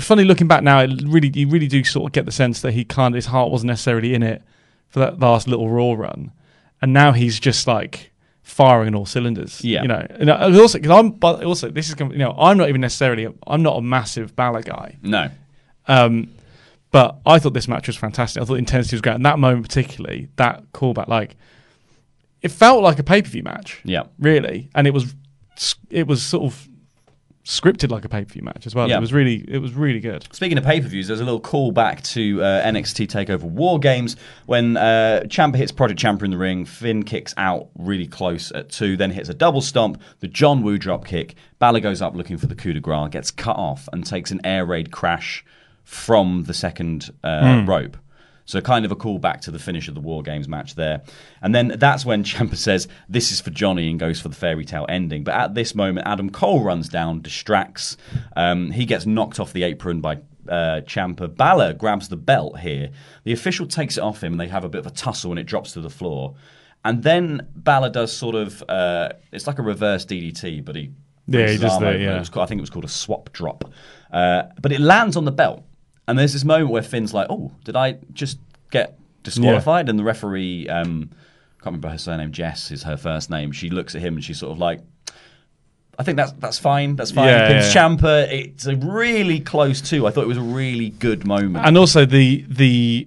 [0.00, 2.72] funny looking back now, it really you really do sort of get the sense that
[2.72, 4.42] he kind of his heart wasn't necessarily in it
[4.88, 6.32] for that last little Raw run,
[6.80, 8.10] and now he's just like
[8.42, 9.62] firing on all cylinders.
[9.62, 9.82] Yeah.
[9.82, 12.80] you know, and also because I'm but also this is you know I'm not even
[12.80, 14.96] necessarily I'm not a massive Balor guy.
[15.02, 15.28] No.
[15.86, 16.30] Um,
[16.90, 18.40] but I thought this match was fantastic.
[18.40, 19.16] I thought the intensity was great.
[19.16, 21.36] And that moment, particularly, that callback, like,
[22.40, 23.80] it felt like a pay per view match.
[23.84, 24.04] Yeah.
[24.18, 24.70] Really.
[24.74, 25.14] And it was,
[25.90, 26.68] it was sort of
[27.44, 28.88] scripted like a pay per view match as well.
[28.88, 28.98] Yeah.
[28.98, 30.26] It was really, it was really good.
[30.32, 34.16] Speaking of pay per views, there's a little callback to uh, NXT Takeover War Games
[34.46, 36.64] when uh, Ciampa hits Project Ciampa in the ring.
[36.64, 40.78] Finn kicks out really close at two, then hits a double stomp, the John Woo
[40.78, 41.34] drop kick.
[41.58, 44.40] Balor goes up looking for the coup de grace, gets cut off, and takes an
[44.44, 45.44] air raid crash
[45.84, 47.96] from the second uh, rope.
[48.44, 51.02] So kind of a callback to the finish of the War Games match there.
[51.40, 54.64] And then that's when Ciampa says, this is for Johnny and goes for the fairy
[54.64, 55.22] tale ending.
[55.24, 57.96] But at this moment, Adam Cole runs down, distracts.
[58.36, 60.16] Um, he gets knocked off the apron by
[60.48, 61.34] uh, Ciampa.
[61.34, 62.90] Balor grabs the belt here.
[63.24, 65.38] The official takes it off him and they have a bit of a tussle and
[65.38, 66.34] it drops to the floor.
[66.84, 70.90] And then Balor does sort of, uh, it's like a reverse DDT, but he
[71.28, 72.18] Yeah, he does that, yeah.
[72.18, 73.72] Was called- I think it was called a swap drop.
[74.12, 75.64] Uh, but it lands on the belt.
[76.08, 78.38] And there's this moment where Finn's like, oh, did I just
[78.70, 79.88] get disqualified?
[79.88, 81.10] And the referee, um,
[81.58, 83.52] can't remember her surname, Jess is her first name.
[83.52, 84.80] She looks at him and she's sort of like,
[85.98, 86.96] I think that's that's fine.
[86.96, 87.28] That's fine.
[87.28, 87.88] Yeah, Pins yeah.
[87.88, 88.32] Ciampa.
[88.32, 90.06] It's a really close too.
[90.06, 91.66] I thought it was a really good moment.
[91.66, 93.06] and also the the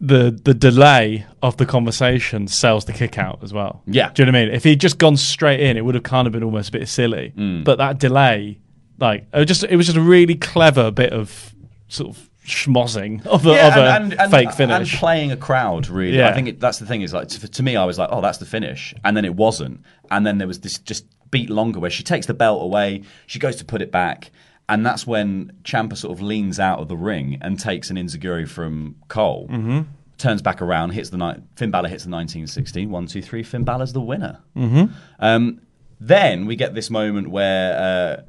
[0.00, 3.82] the the delay of the conversation sells the kick out as well.
[3.86, 4.10] Yeah.
[4.12, 4.54] do you know what I mean?
[4.54, 6.88] If he'd just gone straight in, it would have kind of been almost a bit
[6.88, 7.32] silly.
[7.36, 7.64] Mm.
[7.64, 8.58] But that delay,
[8.98, 11.53] like, it just it was just a really clever bit of
[11.88, 14.98] sort of schmozzing of a, Yeah, of a and, and, and, fake and finish.
[14.98, 15.88] playing a crowd.
[15.88, 16.28] Really, Yeah.
[16.28, 17.02] I think it, that's the thing.
[17.02, 19.34] Is like to, to me, I was like, oh, that's the finish, and then it
[19.34, 23.02] wasn't, and then there was this just beat longer where she takes the belt away,
[23.26, 24.30] she goes to put it back.
[24.68, 28.48] And that's when Ciampa sort of leans out of the ring and takes an Enzuigiri
[28.48, 29.46] from Cole.
[29.50, 29.86] Mhm.
[30.16, 32.88] Turns back around, hits the ni- Finn Balor hits the 1916.
[32.90, 33.42] One, two, three.
[33.42, 34.38] Finn Balor's the winner.
[34.56, 34.90] Mhm.
[35.18, 35.60] Um,
[36.00, 37.76] then we get this moment where
[38.18, 38.22] uh,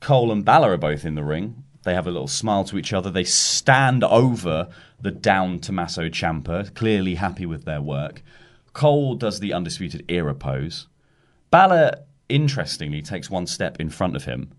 [0.00, 1.63] Cole and Balor are both in the ring.
[1.84, 3.10] They have a little smile to each other.
[3.10, 4.68] They stand over
[5.00, 8.22] the down Tommaso Ciampa, clearly happy with their work.
[8.72, 10.86] Cole does the undisputed era pose.
[11.50, 11.92] Balor,
[12.28, 14.50] interestingly, takes one step in front of him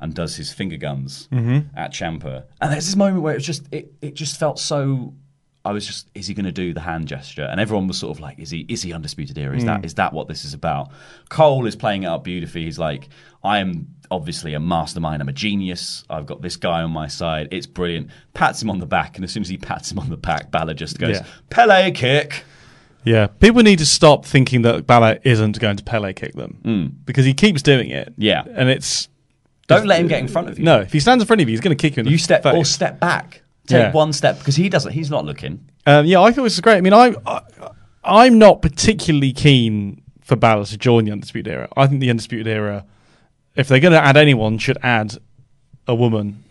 [0.00, 1.66] and does his finger guns Mhm.
[1.74, 2.44] at Ciampa.
[2.60, 5.14] And there's this moment where it was just it, it just felt so.
[5.66, 7.44] I was just, is he going to do the hand gesture?
[7.50, 9.56] And everyone was sort of like, is he is he undisputed era?
[9.56, 9.66] Is Mm.
[9.66, 10.90] that is that what this is about?
[11.30, 12.64] Cole is playing it up beautifully.
[12.64, 13.08] He's like,
[13.42, 15.22] I am obviously a mastermind.
[15.22, 16.04] I'm a genius.
[16.10, 17.48] I've got this guy on my side.
[17.50, 18.10] It's brilliant.
[18.34, 20.50] Pats him on the back, and as soon as he pats him on the back,
[20.50, 21.26] Balor just goes, Yeah.
[21.50, 22.44] Pele kick.
[23.06, 27.24] Yeah, people need to stop thinking that Balor isn't going to Pele kick them because
[27.26, 28.12] he keeps doing it.
[28.16, 28.44] Yeah.
[28.54, 29.08] and it's
[29.66, 30.64] Don't let him get in front of you.
[30.64, 30.80] no.
[30.80, 32.18] If he stands in front of you, he's going to kick you in the You
[32.18, 32.54] step face.
[32.54, 33.42] or step back.
[33.66, 33.92] Take Yeah.
[33.92, 34.92] one step because he doesn't.
[34.92, 35.66] He's not looking.
[35.86, 36.76] Um, yeah, I thought this was great.
[36.76, 37.40] I mean, I, I
[38.04, 41.68] I'm not particularly keen for Balor to join the Undisputed Era.
[41.76, 42.84] I think the Undisputed Era,
[43.56, 45.16] if they're going to add anyone, should add
[45.86, 46.42] a woman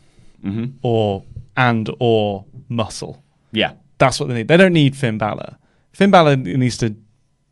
[0.43, 0.73] Mhm.
[0.81, 1.23] or
[1.55, 3.23] and or muscle.
[3.51, 3.73] Yeah.
[3.99, 4.47] That's what they need.
[4.47, 5.57] They don't need Finn Balor.
[5.91, 6.95] Finn Balor needs to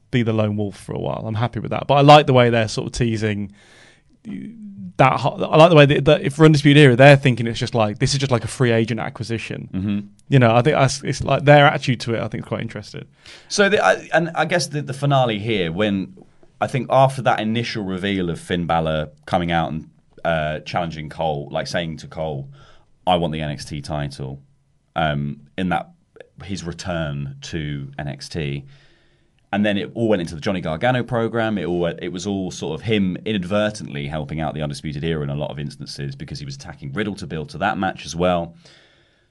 [0.10, 1.24] be the lone wolf for a while.
[1.28, 1.86] I'm happy with that.
[1.88, 3.52] But I like the way they're sort of teasing
[4.98, 5.20] that.
[5.24, 8.00] I like the way that, that if for Undisputed Era, they're thinking it's just like
[8.00, 9.70] this is just like a free agent acquisition.
[9.74, 10.08] Mhm.
[10.30, 12.22] You know, I think that's it's like their attitude to it.
[12.22, 13.06] I think is quite interesting.
[13.50, 16.16] So, the, I, and I guess the, the finale here, when
[16.60, 19.90] I think after that initial reveal of Finn Balor coming out and
[20.24, 22.50] uh, challenging Cole, like saying to Cole,
[23.08, 24.42] "I want the NXT title,"
[24.96, 25.90] um, in that
[26.44, 28.66] his return to NXT,
[29.54, 31.58] and then it all went into the Johnny Gargano program.
[31.58, 35.30] It all it was all sort of him inadvertently helping out the Undisputed Era in
[35.30, 38.16] a lot of instances because he was attacking Riddle to build to that match as
[38.16, 38.56] well.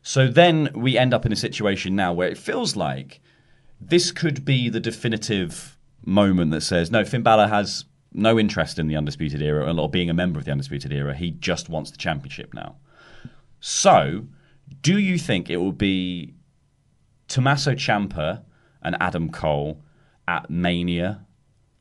[0.02, 3.20] So then we end up in a situation now where it feels like
[3.80, 8.88] this could be the definitive moment that says, no, Finn Balor has no interest in
[8.88, 11.14] the Undisputed Era or being a member of the Undisputed Era.
[11.14, 12.76] He just wants the championship now.
[13.60, 14.26] So,
[14.82, 16.34] do you think it will be
[17.28, 18.42] Tommaso Ciampa
[18.82, 19.82] and Adam Cole
[20.30, 21.24] at Mania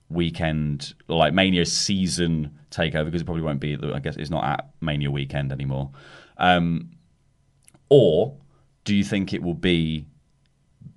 [0.10, 3.06] weekend, like Mania season takeover?
[3.06, 3.78] Because it probably won't be.
[3.94, 5.92] I guess it's not at Mania weekend anymore.
[6.38, 6.92] Um,
[7.90, 8.36] or
[8.86, 10.06] do you think it will be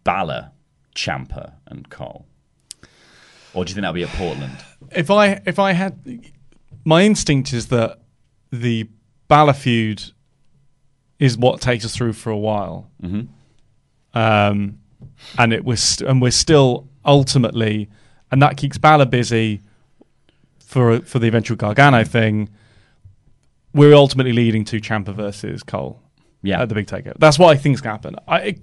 [0.05, 0.51] Balor,
[0.95, 2.27] Ciampa, and Cole?
[3.55, 4.57] Or do you think that'll be at Portland?
[4.91, 5.99] If I if I had
[6.85, 8.01] my instinct is that
[8.51, 8.89] the
[9.29, 10.03] Balor feud
[11.19, 13.29] is what takes us through for a while, Mhm.
[14.15, 14.79] um,
[15.39, 17.89] and it was st- and we're still ultimately,
[18.31, 19.61] and that keeps Balor busy
[20.59, 22.49] for for the eventual Gargano thing.
[23.75, 26.01] We're ultimately leading to Ciampa versus Cole,
[26.43, 26.61] Yeah.
[26.63, 27.15] at the big takeover.
[27.19, 28.17] That's what I think's going to happen.
[28.29, 28.57] I,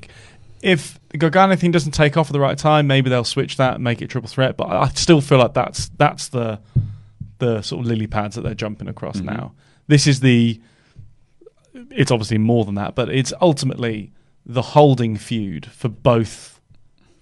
[0.62, 3.76] if the Gargano thing doesn't take off at the right time, maybe they'll switch that
[3.76, 4.56] and make it triple threat.
[4.58, 6.60] But I still feel like that's that's the
[7.40, 9.26] the sort of lily pads that they're jumping across Mhm.
[9.26, 9.54] now.
[9.88, 10.60] This is the.
[11.92, 14.12] It's obviously more than that, but it's ultimately
[14.46, 16.59] the holding feud for both,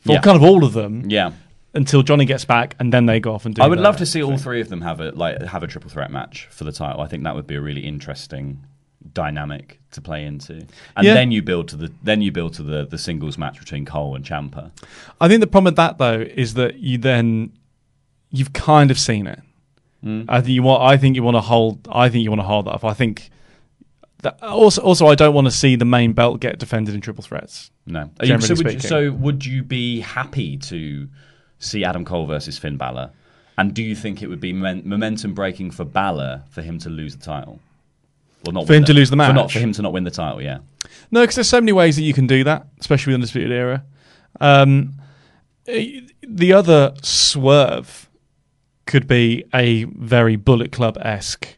[0.07, 0.21] for Yeah.
[0.21, 1.03] kind of all of them.
[1.09, 1.31] Yeah.
[1.73, 3.61] Until Johnny gets back, and then they go off and do.
[3.61, 5.89] I would love to see all three of them have a like have a triple
[5.91, 7.01] threat match for the title.
[7.01, 8.63] I think that would be a really interesting
[9.13, 10.53] dynamic to play into.
[10.95, 11.13] And Yeah.
[11.13, 14.15] then you build to the then you build to the the singles match between Cole
[14.15, 14.71] and Ciampa.
[15.21, 17.51] I think the problem with that though is that you then
[18.31, 19.41] you've kind of seen it.
[20.03, 20.25] Mm.
[20.29, 20.81] I think you want.
[20.83, 21.87] I think you want to hold.
[21.91, 22.85] I think you want to hold that up.
[22.85, 23.29] I think.
[24.23, 27.23] That, also, also, I don't want to see the main belt get defended in triple
[27.23, 27.69] threats.
[27.85, 28.09] No.
[28.21, 31.07] You- so, would you, so would you be happy to
[31.59, 33.11] see Adam Cole versus Finn Balor?
[33.59, 36.89] And do you think it would be men- momentum breaking for Balor for him to
[36.89, 37.59] lose the title?
[38.45, 40.11] Well, not For him to lose the For, not, for him to not win the
[40.11, 40.59] title, yeah.
[41.11, 43.83] No, because there's so many ways that you can do that, especially with Undisputed Era.
[44.39, 44.93] Um,
[45.67, 48.09] eh, the other swerve
[48.85, 51.57] could be a very Bullet Club esque,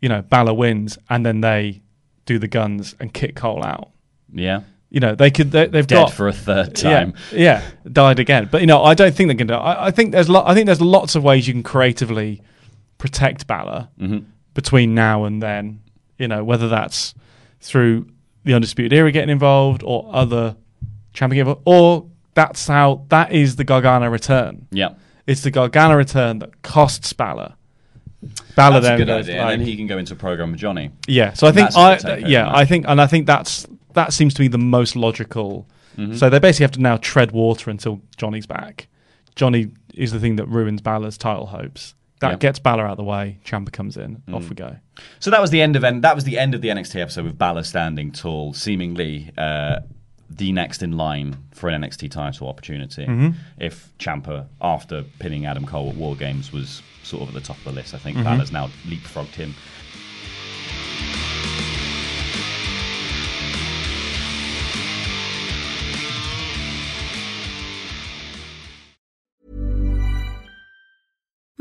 [0.00, 1.82] you know, Balor wins and then they
[2.26, 3.90] do the guns and kick Cole out.
[4.32, 4.60] Yeah.
[4.90, 5.50] You know, they could.
[5.50, 7.14] They, they've Dead got for a third time.
[7.32, 8.48] Yeah, died again.
[8.50, 9.54] But you know, I don't think they're going to.
[9.56, 10.28] I, I think there's.
[10.28, 12.40] Lo- I think there's lots of ways you can creatively
[12.98, 14.24] protect Balor Mhm.
[14.54, 15.80] between now and then.
[16.16, 17.12] You know, whether that's
[17.60, 18.06] through
[18.44, 20.54] the Undisputed Era getting involved or other
[21.12, 24.68] champion, or that's how that is the Gargano return.
[24.70, 24.90] Yeah.
[25.26, 27.54] It's the Gargano return that costs Balor.
[28.56, 29.42] Balor That's a then good goes idea.
[29.42, 30.90] like- and then he can go into a program with Johnny.
[31.06, 32.50] yeah, so I think a I good yeah.
[32.52, 35.66] I think and I think that's that seems to be the most logical.
[35.96, 36.16] Mhm.
[36.16, 38.88] So they basically have to now tread water until Johnny's back.
[39.36, 41.94] Johnny is the thing that ruins Balor's title hopes.
[42.20, 42.36] That Yeah.
[42.36, 43.38] gets Balor out of the way.
[43.44, 44.22] Ciampa comes in.
[44.32, 44.48] Off Mm.
[44.50, 44.76] we go.
[45.20, 47.36] So that was the end of that was the end of the NXT episode with
[47.38, 49.80] Balor standing tall, seemingly uh,
[50.36, 53.06] the next in line for an NXT title opportunity.
[53.06, 53.34] Mhm.
[53.58, 57.58] If Ciampa, after pinning Adam Cole at War Games, was sort of at the top
[57.58, 58.24] of the list, I think Mhm.
[58.24, 59.54] Balor's now leapfrogged him.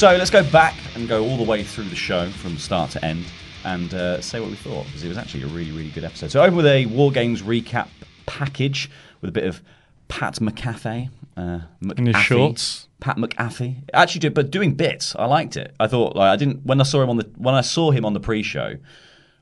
[0.00, 3.04] So let's go back and go all the way through the show from start to
[3.04, 3.26] end
[3.66, 6.30] and uh, say what we thought because it was actually a really, really good episode.
[6.30, 7.88] So, over with a War Games recap
[8.24, 8.88] package
[9.20, 9.60] with a bit of
[10.08, 11.10] Pat McAfee.
[11.36, 11.58] Uh,
[11.98, 12.88] In his shorts.
[13.00, 13.90] Pat McAfee.
[13.92, 15.14] Actually, did, but doing bits.
[15.16, 15.74] I liked it.
[15.78, 18.06] I thought like I didn't when I saw him on the when I saw him
[18.06, 18.76] on the pre-show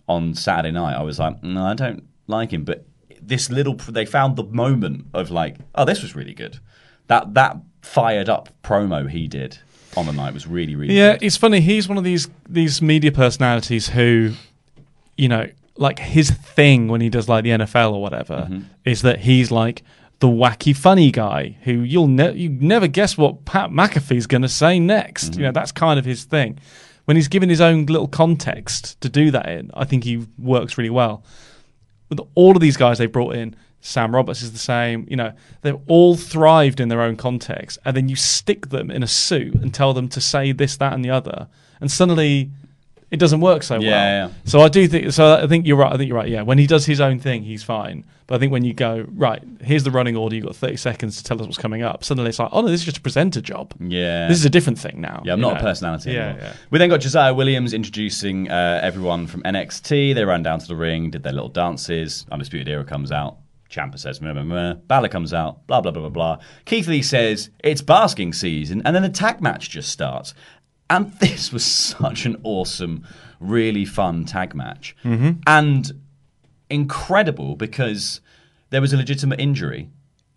[0.08, 0.96] on Saturday night.
[0.96, 2.64] I was like, no, I don't like him.
[2.64, 2.84] But
[3.22, 6.58] this little they found the moment of like, oh, this was really good.
[7.06, 9.58] That that fired up promo he did
[9.96, 11.22] on the night was really really Yeah, good.
[11.22, 11.60] it's funny.
[11.60, 14.32] He's one of these these media personalities who,
[15.16, 18.60] you know, like his thing when he does like the NFL or whatever Mm-hmm.
[18.84, 19.82] is that he's like
[20.20, 24.48] the wacky funny guy who you'll ne- you never guess what Pat McAfee's going to
[24.48, 25.30] say next.
[25.32, 25.40] Mm-hmm.
[25.40, 26.58] You know, that's kind of his thing.
[27.04, 30.76] When he's given his own little context to do that in, I think he works
[30.76, 31.22] really well.
[32.10, 35.06] With all of these guys they brought in, Sam Roberts is the same.
[35.08, 39.02] You know, they've all thrived in their own context, and then you stick them in
[39.02, 41.48] a suit and tell them to say this, that, and the other,
[41.80, 42.50] and suddenly
[43.10, 44.28] it doesn't work so Yeah, well.
[44.28, 44.34] yeah.
[44.44, 45.12] So I do think.
[45.12, 45.92] So I think you're right.
[45.92, 46.28] I think you're right.
[46.28, 48.04] Yeah, when he does his own thing, he's fine.
[48.26, 50.36] But I think when you go right, here's the running order.
[50.36, 52.04] You've got 30 seconds to tell us what's coming up.
[52.04, 53.72] Suddenly it's like, oh no, this is just a presenter job.
[53.80, 54.28] Yeah.
[54.28, 55.22] This is a different thing now.
[55.24, 55.60] Yeah, I'm not know?
[55.60, 56.42] a personality Yeah, anymore.
[56.42, 56.52] yeah.
[56.70, 60.14] We then got Josiah Williams introducing uh, everyone from NXT.
[60.14, 62.26] They ran down to the ring, did their little dances.
[62.30, 63.38] Undisputed Era comes out.
[63.70, 64.74] Ciampa says, meh, meh, meh.
[64.86, 66.38] Balor comes out, blah, blah, blah, blah, blah.
[66.64, 68.80] Keith Lee says, it's basking season.
[68.84, 70.32] And then the tag match just starts.
[70.90, 73.06] And this was such an awesome,
[73.40, 74.96] really fun tag match.
[75.04, 75.42] Mhm.
[75.46, 75.92] And
[76.70, 78.20] incredible because
[78.70, 79.88] there was a legitimate injury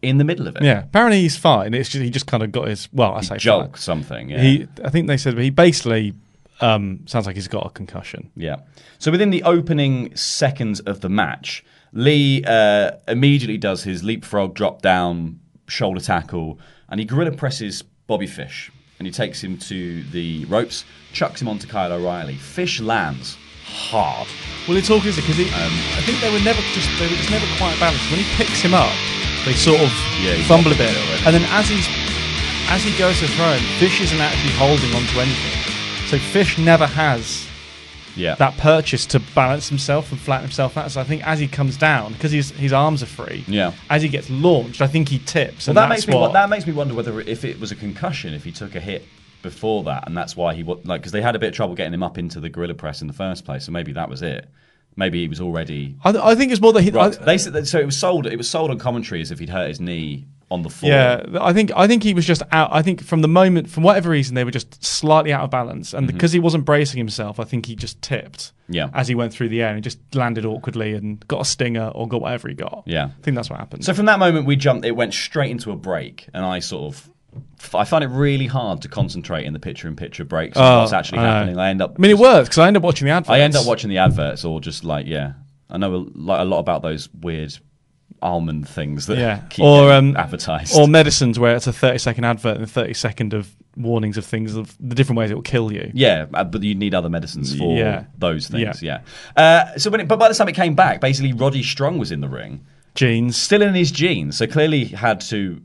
[0.01, 0.63] in the middle of it.
[0.63, 1.73] Yeah, apparently he's fine.
[1.73, 3.81] It's just he just kind of got his well, I say jolk fine.
[3.81, 4.41] something, yeah.
[4.41, 6.13] He, I think they said he basically
[6.59, 8.31] um, sounds like he's got a concussion.
[8.35, 8.57] Yeah.
[8.99, 14.81] So within the opening seconds of the match, Lee uh, immediately does his leapfrog drop
[14.81, 20.45] down shoulder tackle and he gorilla presses Bobby Fish and he takes him to the
[20.45, 22.35] ropes, chucks him onto Kyle O'Reilly.
[22.35, 24.27] Fish lands hard.
[24.67, 25.43] Well, it's all because he.
[25.45, 28.09] Um, I think they were never just they were just never quite balanced.
[28.11, 28.91] When he picks him up,
[29.43, 29.89] they sort of
[30.21, 31.25] Yeah, fumble a bit, a bit already.
[31.25, 31.87] and then as he's
[32.69, 36.07] as he goes to throw him, Fish isn't actually holding onto anything.
[36.07, 37.47] So Fish never has
[38.15, 38.35] Yeah.
[38.35, 40.91] that purchase to balance himself and flatten himself out.
[40.91, 43.71] So I think as he comes down, because his his arms are free, Yeah.
[43.89, 45.67] as he gets launched, I think he tips.
[45.67, 47.75] Well, and that makes me what, that makes me wonder whether if it was a
[47.75, 49.05] concussion, if he took a hit
[49.41, 51.93] before that, and that's why he like because they had a bit of trouble getting
[51.93, 54.47] him up into the gorilla press in the first place, so maybe that was it.
[54.97, 55.95] Maybe he was already.
[56.03, 56.91] I, I think it's more that he.
[56.91, 57.17] Right.
[57.19, 58.27] I- they said that, so it was sold.
[58.27, 60.91] It was sold on commentary as if he'd hurt his knee on the floor.
[60.91, 62.69] Yeah, I think I think he was just out.
[62.71, 65.93] I think from the moment, from whatever reason, they were just slightly out of balance,
[65.93, 66.13] and Mhm.
[66.13, 68.51] because he wasn't bracing himself, I think he just tipped.
[68.73, 68.87] Yeah.
[68.93, 71.87] as he went through the air and he just landed awkwardly and got a stinger
[71.93, 72.83] or got whatever he got.
[72.85, 73.07] Yeah.
[73.07, 73.83] I think that's what happened.
[73.83, 74.85] So from that moment, we jumped.
[74.85, 77.09] It went straight into a break, and I sort of.
[77.73, 81.19] I find it really hard to concentrate in the picture-in-picture breaks on Oh, what's actually
[81.19, 81.31] I know.
[81.33, 81.59] happening.
[81.59, 81.95] I end up.
[81.97, 83.29] I mean, it works because I end up watching the adverts.
[83.29, 85.33] I end up watching the adverts, or just like yeah.
[85.69, 87.57] I know a, like a lot about those weird
[88.21, 90.77] almond things that yeah, keep or um, advertised.
[90.77, 94.93] or medicines where it's a thirty-second advert and thirty-second of warnings of things of the
[94.95, 95.89] different ways it will kill you.
[95.93, 98.05] Yeah, uh, but you need other medicines for Yeah.
[98.17, 98.83] those things.
[98.83, 99.01] Yeah.
[99.35, 102.11] Uh, so when it, but by the time it came back, basically Roddy Strong was
[102.11, 104.37] in the ring, jeans, still in his jeans.
[104.37, 105.61] So clearly had to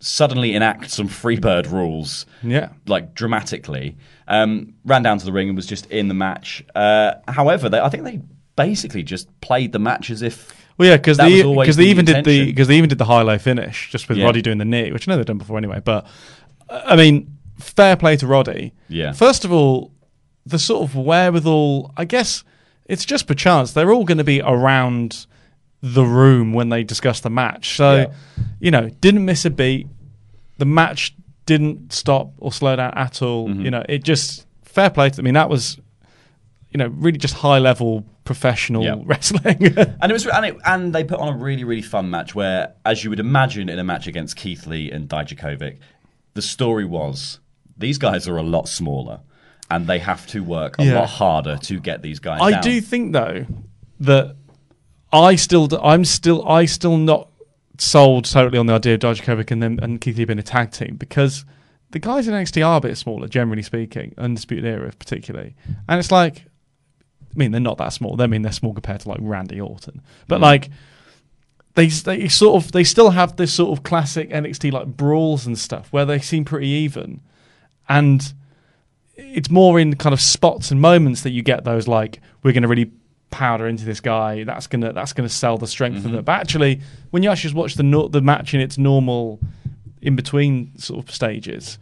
[0.00, 2.26] suddenly enact some Freebird rules.
[2.42, 2.70] Yeah.
[2.86, 3.96] like dramatically.
[4.28, 6.64] Um, ran down to the ring and was just in the match.
[6.74, 8.20] Uh, however, they, I think they
[8.56, 10.63] basically just played the match as if.
[10.76, 13.04] Well, yeah, because they because they the even did the because they even did the
[13.04, 14.24] high low finish just with Yeah.
[14.26, 15.80] Roddy doing the knee, which I know they've done before anyway.
[15.84, 16.06] But
[16.68, 18.72] uh, I mean, fair play to Roddy.
[18.88, 19.12] Yeah.
[19.12, 19.92] First of all,
[20.46, 21.92] the sort of wherewithal.
[21.96, 22.42] I guess
[22.86, 25.26] it's just per chance they're all going to be around
[25.80, 27.76] the room when they discuss the match.
[27.76, 28.06] So, Yeah.
[28.58, 29.86] you know, didn't miss a beat.
[30.58, 31.14] The match
[31.46, 33.48] didn't stop or slow down at all.
[33.48, 33.60] Mm-hmm.
[33.64, 35.20] You know, it just fair play to.
[35.20, 35.78] I mean, that was.
[36.74, 38.96] You know, really just high level professional Yeah.
[39.04, 39.74] wrestling.
[40.02, 42.74] And it was, and, it, and they put on a really, really fun match where,
[42.84, 45.78] as you would imagine, in a match against Keith Lee and Dijakovic,
[46.34, 47.38] the story was
[47.78, 49.20] these guys are a lot smaller,
[49.70, 50.98] and they have to work a Yeah.
[51.00, 52.40] lot harder to get these guys.
[52.42, 52.62] I down.
[52.62, 53.46] do think though
[54.00, 54.34] that
[55.12, 57.28] I still I'm still I still not
[57.78, 60.72] sold totally on the idea of Dijakovic and them and Keith Lee being a tag
[60.72, 61.44] team because
[61.90, 65.54] the guys in NXT are a bit smaller, generally speaking, Undisputed Era particularly,
[65.88, 66.46] and it's like.
[67.34, 68.20] I mean, they're not that small.
[68.20, 70.42] I mean, they're small compared to like Randy Orton, but Mm.
[70.42, 70.70] like
[71.74, 75.58] they they sort of they still have this sort of classic NXT like brawls and
[75.58, 77.20] stuff where they seem pretty even,
[77.88, 78.32] and
[79.16, 82.62] it's more in kind of spots and moments that you get those like we're going
[82.62, 82.90] to really
[83.30, 84.44] powder into this guy.
[84.44, 86.18] That's gonna that's gonna sell the strength of Mhm.
[86.18, 86.24] it.
[86.24, 89.40] But actually, when you actually just watch the the match in its normal
[90.00, 91.78] in between sort of stages,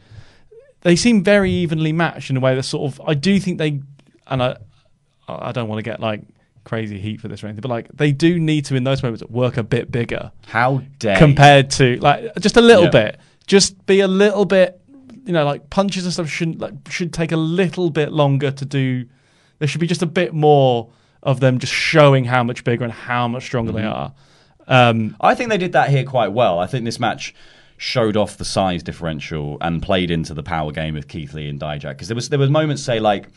[0.83, 3.81] they seem very evenly matched in a way that sort of I do think they
[4.29, 4.57] and I
[5.41, 6.23] I don't want to get like
[6.65, 9.23] crazy heat for this or anything, but like they do need to in those moments
[9.25, 10.31] work a bit bigger.
[10.47, 12.91] How dare compared to like just a little Yeah.
[12.91, 14.81] bit, just be a little bit,
[15.25, 18.65] you know, like punches and stuff shouldn't like should take a little bit longer to
[18.65, 19.07] do.
[19.59, 20.89] There should be just a bit more
[21.23, 23.95] of them just showing how much bigger and how much stronger they Mhm.
[23.95, 24.13] are.
[24.69, 26.59] Um, I think they did that here quite well.
[26.59, 27.35] I think this match
[27.77, 31.61] showed off the size differential and played into the power game of Keith Lee and
[31.61, 33.29] Dijak because there was there was moments say like.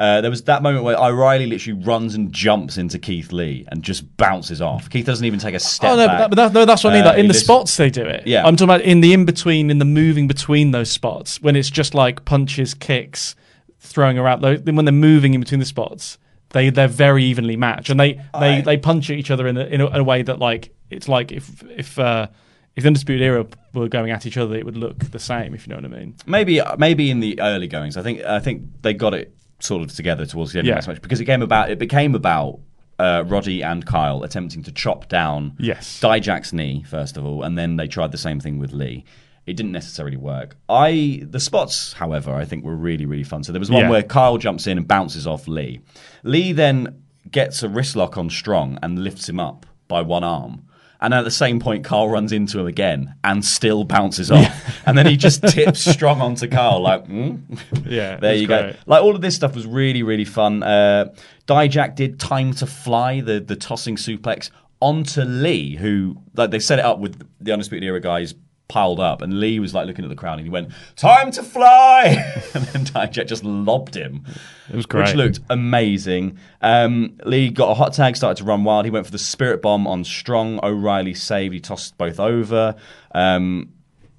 [0.00, 3.82] Uh, there was that moment where O'Reilly literally runs and jumps into Keith Lee and
[3.82, 4.88] just bounces off.
[4.88, 6.30] Keith doesn't even take a step oh no, back.
[6.30, 7.04] but, that, no, that's what I mean.
[7.04, 8.26] Uh, Like in the spots they do it.
[8.26, 8.46] Yeah.
[8.46, 11.68] I'm talking about in the in between, in the moving between those spots when it's
[11.68, 13.36] just like punches, kicks,
[13.78, 14.40] throwing around.
[14.40, 16.16] Those, then when they're moving in between the spots,
[16.50, 19.58] they they're very evenly matched, and they they, I- they punch at each other in
[19.58, 22.26] a, in a, in a way that like it's like if if uh,
[22.74, 25.54] if the Undisputed Era were going at each other, it would look the same.
[25.54, 26.14] If you know what I mean.
[26.26, 29.94] Maybe maybe in the early goings, I think I think they got it sort of
[29.94, 30.74] together towards the end Yeah.
[30.74, 31.70] of this match because it came about.
[31.70, 32.60] It became about
[32.98, 36.00] uh, Roddy and Kyle attempting to chop down Yes.
[36.00, 39.04] Dijak's knee first of all, and then they tried the same thing with Lee.
[39.46, 40.56] It didn't necessarily work.
[40.68, 43.42] I the spots, however, I think were really really fun.
[43.42, 43.90] So there was one Yeah.
[43.90, 45.80] where Kyle jumps in and bounces off Lee.
[46.24, 50.62] Lee then gets a wrist lock on Strong and lifts him up by one arm.
[51.02, 54.80] And at the same point, Carl runs into him again and still bounces off.
[54.86, 57.40] and then he just tips strong onto Carl, like, mm?
[57.86, 58.72] Yeah, there you great.
[58.72, 58.78] go.
[58.86, 60.62] Like all of this stuff was really, really fun.
[60.62, 61.14] Uh,
[61.46, 66.78] Dijak did time to fly, the the tossing suplex onto Lee, who like they set
[66.78, 68.34] it up with the Undisputed Era guys
[68.70, 71.42] piled up, and Lee was like looking at the crowd and he went, "Time to
[71.42, 72.04] fly!"
[72.54, 74.24] and then Dijak just lobbed him.
[74.70, 76.38] It was great, Which looked amazing.
[76.62, 78.84] Um, Lee got a hot tag, started to run wild.
[78.84, 80.60] He went for the spirit bomb on Strong.
[80.62, 81.52] O'Reilly saved.
[81.52, 82.76] He tossed both over.
[83.12, 83.72] Um,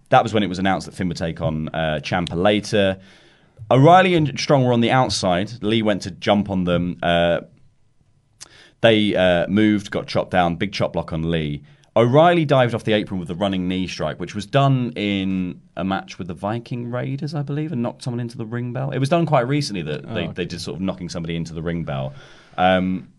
[0.10, 2.99] that was when it was announced that Finn would take on uh, Ciampa later.
[3.72, 5.64] O'Reilly and Strong were on the outside.
[5.64, 6.97] Lee went to jump on them.
[7.02, 7.41] Uh,
[8.82, 11.64] they uh, moved, got chopped down, big chop block on Lee.
[11.96, 15.84] O'Reilly dived off the apron with a running knee strike, which was done in a
[15.84, 18.92] match with the Viking Raiders, I believe, and knocked someone into the ring bell.
[18.92, 20.32] It was done quite recently that they, okay.
[20.34, 22.14] they did sort of knocking somebody into the ring bell.
[22.58, 23.10] Um,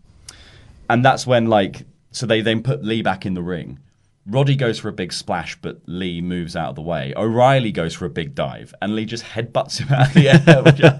[0.89, 3.77] and that's when, like, so they then put Lee back in the ring.
[4.25, 7.13] Roddy goes for a big splash, but Lee moves out of the way.
[7.15, 10.29] O'Reilly goes for a big dive, and Lee just headbutts him out of the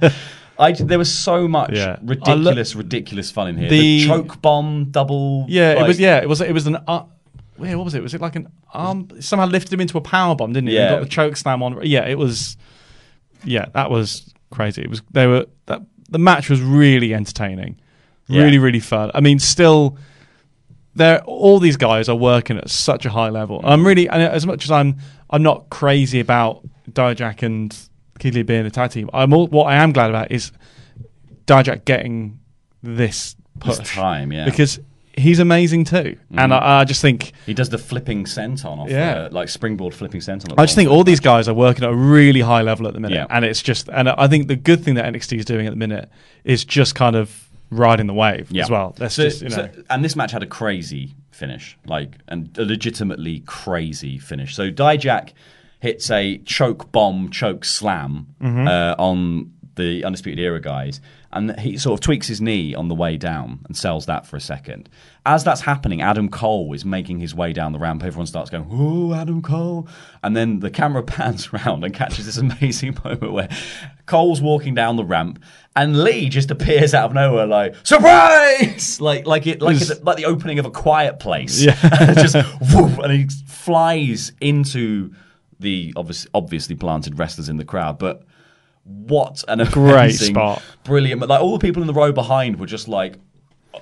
[0.03, 0.13] air.
[0.59, 1.97] I- there was so much Yeah.
[2.03, 3.69] Ridiculous, ridiculous fun in here.
[3.69, 5.45] The, The- choke bomb, double.
[5.49, 5.99] Yeah, it was.
[5.99, 6.41] Yeah, it was.
[6.41, 6.77] It was an.
[6.87, 7.05] Uh,
[7.57, 8.01] what was it?
[8.01, 9.09] Was it like an arm?
[9.19, 10.73] Somehow lifted him into a power bomb, didn't it?
[10.73, 10.81] Yeah.
[10.81, 11.79] And got the choke slam on.
[11.83, 12.57] Yeah, it was.
[13.43, 14.81] Yeah, that was crazy.
[14.81, 15.01] It was.
[15.11, 15.45] They were.
[15.67, 17.79] That the match was really entertaining,
[18.27, 18.43] Yeah.
[18.43, 19.11] really, really fun.
[19.13, 19.97] I mean, still,
[20.95, 23.61] they're all these guys are working at such a high level.
[23.63, 23.85] I'm mm.
[23.85, 24.97] really, and as much as I'm,
[25.29, 27.75] I'm not crazy about Dijak and
[28.19, 29.09] Keith being a tag team.
[29.13, 30.51] I'm all, what I am glad about is
[31.47, 32.39] Dijak getting
[32.83, 33.35] this
[33.65, 34.45] This time, yeah.
[34.45, 34.79] because
[35.17, 36.61] he's amazing too, and Mhm.
[36.61, 39.13] I, I just think He does the flipping senton off, Yeah.
[39.13, 40.53] uh, like springboard flipping senton.
[40.57, 42.99] I just think all these guys are working at a really high level at the
[42.99, 43.27] minute, Yeah.
[43.29, 45.77] and it's just, and I think the good thing that NXT is doing at the
[45.77, 46.09] minute
[46.43, 48.93] is just kind of riding the wave as well.
[48.97, 52.49] That's So- just you know, so- and this match had a crazy finish, like and
[52.57, 54.55] a legitimately crazy finish.
[54.55, 55.29] So Dijak
[55.79, 58.67] hits a choke bomb, choke slam Mhm.
[58.67, 61.01] uh, on the Undisputed Era guys,
[61.31, 64.35] and he sort of tweaks his knee on the way down and sells that for
[64.37, 64.87] a second.
[65.25, 68.03] As that's happening, Adam Cole is making his way down the ramp.
[68.03, 69.87] Everyone starts going, "Oh, Adam Cole!"
[70.21, 73.49] And then the camera pans round and catches this amazing moment where
[74.05, 75.41] Cole's walking down the ramp,
[75.75, 80.17] and Lee just appears out of nowhere, like surprise, like like it, like It's- like
[80.17, 81.61] the opening of a quiet place.
[81.61, 81.73] Yeah.
[82.13, 82.35] just
[82.75, 85.13] woof, and he flies into
[85.59, 88.23] the obviously obviously planted wrestlers in the crowd, but.
[88.85, 90.61] What an Great amazing, spot.
[90.83, 91.19] brilliant!
[91.21, 93.15] But like all the people in the row behind were just like,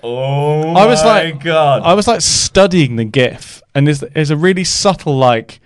[0.03, 4.29] "Oh I was my like, god!" I was like studying the GIF, and there's, there's
[4.29, 5.59] a really subtle like,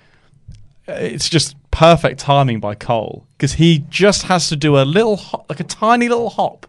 [0.88, 5.50] it's just perfect timing by Cole because he just has to do a little hop,
[5.50, 6.66] like a tiny little hop,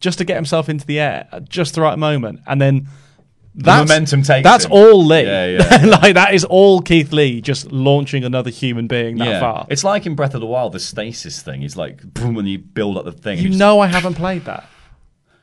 [0.00, 2.86] just to get himself into the air at just the right moment, and then.
[3.58, 4.72] That's, momentum takes That's him.
[4.72, 5.22] all Lee.
[5.22, 5.46] Yeah,
[5.80, 5.86] yeah.
[5.86, 9.40] like that is all Keith Lee just launching another human being that yeah.
[9.40, 9.66] far.
[9.70, 11.62] It's like in Breath of the Wild, the stasis thing.
[11.62, 13.38] He's like, boom, when you build up the thing.
[13.38, 14.68] You just- know I haven't played that.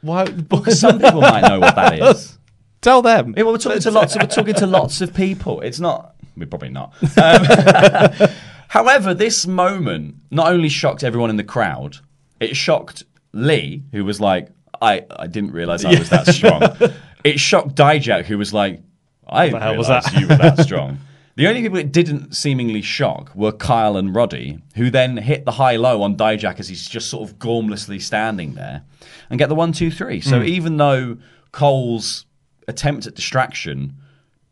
[0.01, 0.25] Why?
[0.69, 2.37] Some people might know what that is.
[2.81, 3.33] Tell them.
[3.35, 4.15] Yeah, well, we're talking to lots.
[4.15, 5.61] Of, we're talking to lots of people.
[5.61, 6.15] It's not.
[6.35, 6.93] We're probably not.
[7.17, 8.29] Um,
[8.67, 11.97] however, this moment not only shocked everyone in the crowd,
[12.41, 14.49] it shocked Lee, who was like,
[14.81, 16.61] "I, I didn't realize I was that strong."
[17.23, 18.81] It shocked Dijak, who was like,
[19.27, 20.99] "I the hell was that?" you were that strong."
[21.35, 25.53] The only people it didn't seemingly shock were Kyle and Roddy, who then hit the
[25.53, 28.83] high low on Dijak as he's just sort of gormlessly standing there
[29.31, 30.21] and get the one, two, three.
[30.21, 30.45] So Mm.
[30.47, 31.17] even though
[31.51, 32.25] Cole's
[32.67, 33.95] attempt at distraction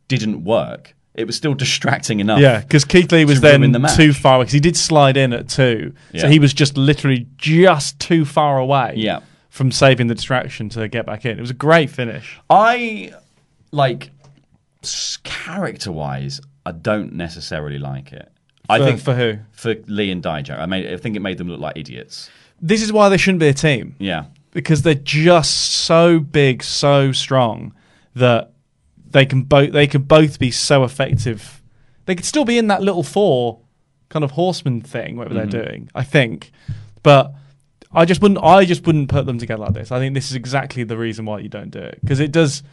[0.08, 2.40] didn't work, it was still distracting enough.
[2.40, 5.48] Yeah, because Keith Lee was then the too far because he did slide in at
[5.50, 8.94] two, so he was just literally just too far away.
[8.98, 9.20] Yeah.
[9.52, 11.38] From saving the distraction to get back in.
[11.38, 12.40] It was a great finish.
[12.50, 13.14] I
[13.72, 14.10] like
[15.24, 18.32] character wise, I don't necessarily like it.
[18.70, 19.38] I For- think for who?
[19.52, 20.58] For Lee and Dijak.
[20.58, 22.30] I made I think it made them look like idiots.
[22.62, 23.96] This is why they shouldn't be a team.
[24.00, 24.26] Yeah.
[24.54, 27.74] because they're just so big, so strong
[28.16, 28.52] that
[29.10, 31.62] they can both they could both be so effective.
[32.06, 33.60] They could still be in that little four
[34.10, 35.52] kind of horseman thing, whatever Mhm.
[35.52, 35.90] they're doing.
[35.96, 36.52] I think,
[37.02, 37.34] but
[37.94, 38.42] I just wouldn't.
[38.44, 39.92] I just wouldn't put them together like this.
[39.92, 42.64] I think this is exactly the reason why you don't do it because it does.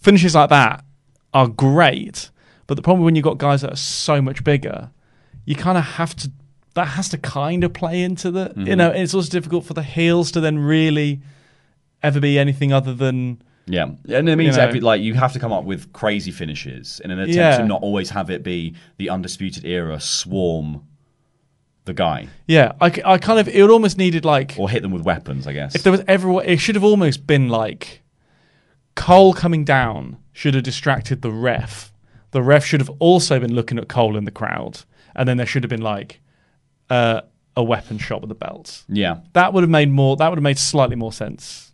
[0.00, 0.84] Finishes like that
[1.32, 2.30] are great,
[2.66, 4.90] but the problem when you've got guys that are so much bigger,
[5.44, 6.30] you kind of have to.
[6.74, 8.52] That has to kind of play into the.
[8.56, 8.76] You Mhm.
[8.76, 11.22] know, it's also difficult for the heels to then really
[12.02, 13.40] ever be anything other than.
[13.68, 14.68] Yeah, and it means You know.
[14.68, 17.56] every, like you have to come up with crazy finishes in an attempt Yeah.
[17.56, 20.82] to not always have it be the undisputed era swarm
[21.86, 23.48] the guy Yeah, I, I kind of.
[23.48, 24.54] It almost needed like.
[24.58, 25.46] or hit them with weapons.
[25.46, 25.74] I guess.
[25.74, 28.02] If there was ever, it should have almost been like
[28.94, 31.92] Cole coming down, should have distracted the ref.
[32.32, 34.82] The ref should have also been looking at Cole in the crowd,
[35.14, 36.20] and then there should have been like
[36.90, 37.22] uh,
[37.56, 38.84] a weapon shot with the belt.
[38.88, 39.20] Yeah.
[39.32, 40.16] That would have made more.
[40.16, 41.65] That would have made slightly more sense.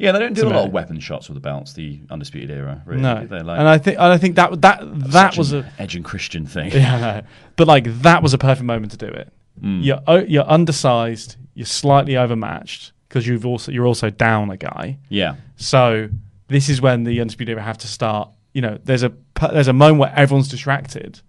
[0.00, 1.74] Yeah, they don't do a lot of weapon shots with the belts.
[1.74, 3.02] The undisputed era, really.
[3.02, 4.80] No, like and I think and I think that that
[5.10, 6.72] that was an a edge and Christian thing.
[6.72, 7.22] Yeah, know.
[7.56, 9.30] but like that was a perfect moment to do it.
[9.62, 9.84] Mm.
[9.84, 11.36] You're you're undersized.
[11.52, 14.96] You're slightly overmatched because you've also you're also down a guy.
[15.10, 15.34] Yeah.
[15.56, 16.08] So
[16.48, 18.30] this is when the undisputed era have to start.
[18.54, 19.12] You know, there's a
[19.52, 21.20] there's a moment where everyone's distracted.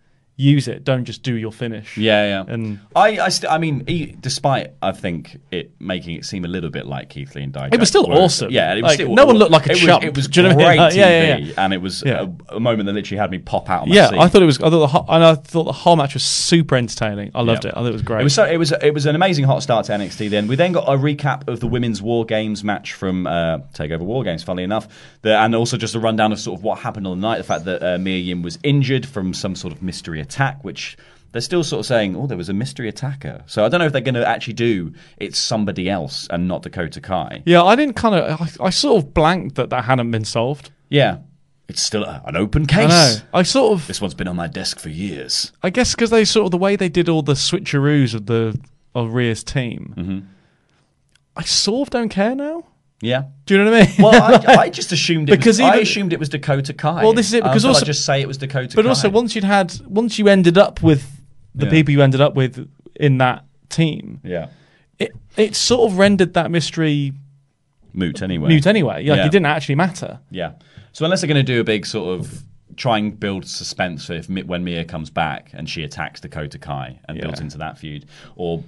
[0.42, 0.84] Use it.
[0.84, 1.96] Don't just do your finish.
[1.98, 2.54] Yeah, yeah.
[2.54, 6.48] And I, I, st- I mean, e- despite I think it making it seem a
[6.48, 7.74] little bit like Keith Lee and Dijak.
[7.76, 8.50] It was still awesome.
[8.52, 9.14] Yeah, it was Like, still.
[9.14, 10.04] no one looked like a it chump.
[10.04, 10.78] Was, it was Do you know I great mean?
[10.78, 11.54] Like, TV, yeah, yeah, yeah.
[11.58, 12.26] and it was Yeah.
[12.50, 13.84] a, a moment that literally had me pop out.
[13.84, 14.18] Of my yeah, seat.
[14.20, 14.58] I thought it was.
[14.60, 17.32] I thought the whole, and I thought the whole match was super entertaining.
[17.36, 17.70] I loved Yeah.
[17.72, 17.78] it.
[17.78, 18.22] I thought it was great.
[18.22, 20.30] It was so, it was it was an amazing hot start to NXT.
[20.32, 24.00] Then we then got a recap of the women's War Games match from uh, Takeover
[24.02, 24.42] War Games.
[24.42, 24.88] Funnily enough,
[25.22, 27.38] the, and also just a rundown of sort of what happened on the night.
[27.38, 30.31] The fact that uh, Mia Yim was injured from some sort of mystery attack,
[30.64, 30.98] which
[31.32, 33.44] they're still sort of saying, oh, there was a mystery attacker.
[33.48, 36.64] So I don't know if they're going to actually do it's somebody else and not
[36.64, 37.44] Dakota Kai.
[37.46, 38.42] yeah, I didn't kind of.
[38.42, 40.72] I, I sort of blanked that that hadn't been solved.
[40.90, 41.20] Yeah,
[41.70, 42.90] it's still a, an open I case.
[42.90, 43.16] know.
[43.34, 43.88] I sort of.
[43.88, 45.54] This one's been on my desk for years.
[45.64, 48.60] I guess because they sort of the way they did all the switcheroos of the
[48.94, 49.94] of Rhea's team.
[49.98, 50.20] Mm-hmm.
[51.38, 52.66] I sort of don't care now.
[53.02, 53.24] Yeah.
[53.46, 53.96] Do you know what I mean?
[54.00, 57.02] Well, I, I just assumed it Because was, I even- assumed it was Dakota Kai.
[57.04, 58.84] Well, this is it, um, because I also- I'd just say it was Dakota but
[58.84, 58.90] Kai.
[58.90, 61.22] also once you'd had once you ended up with
[61.56, 61.72] the Yeah.
[61.72, 64.48] people you ended up with in that team, yeah,
[65.00, 67.14] it it sort of rendered that mystery
[67.94, 68.50] moot anyway.
[68.50, 68.98] Moot anyway.
[69.06, 69.26] Like Yeah.
[69.26, 70.20] it didn't actually matter.
[70.30, 70.52] Yeah.
[70.94, 72.44] So unless they're going to do a big sort of
[72.78, 77.00] try and build suspense for if when Mia comes back and she attacks Dakota Kai
[77.08, 77.24] and Yeah.
[77.24, 78.64] builds into that feud, or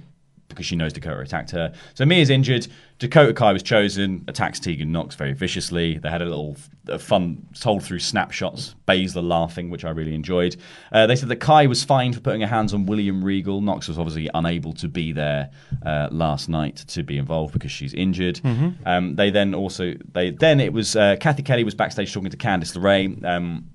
[0.48, 1.72] because she knows Dakota attacked her.
[1.94, 2.68] So Mia's injured.
[3.00, 5.98] Dakota Kai was chosen, attacks Tegan Nox very viciously.
[5.98, 6.56] They had a little
[6.88, 8.76] uh, fun told through snapshots.
[8.86, 10.56] Baszler laughing, which I really enjoyed.
[10.92, 13.60] Uh, they said that Kai was fined for putting her hands on William Regal.
[13.62, 15.50] Nox was obviously unable to be there
[15.84, 18.36] uh, last night to be involved because she's injured.
[18.44, 18.74] Mhm.
[18.86, 22.36] Um, they then also they then it was uh, Cathy Kelly was backstage talking to
[22.36, 23.24] Candice LeRae.
[23.24, 23.70] Um,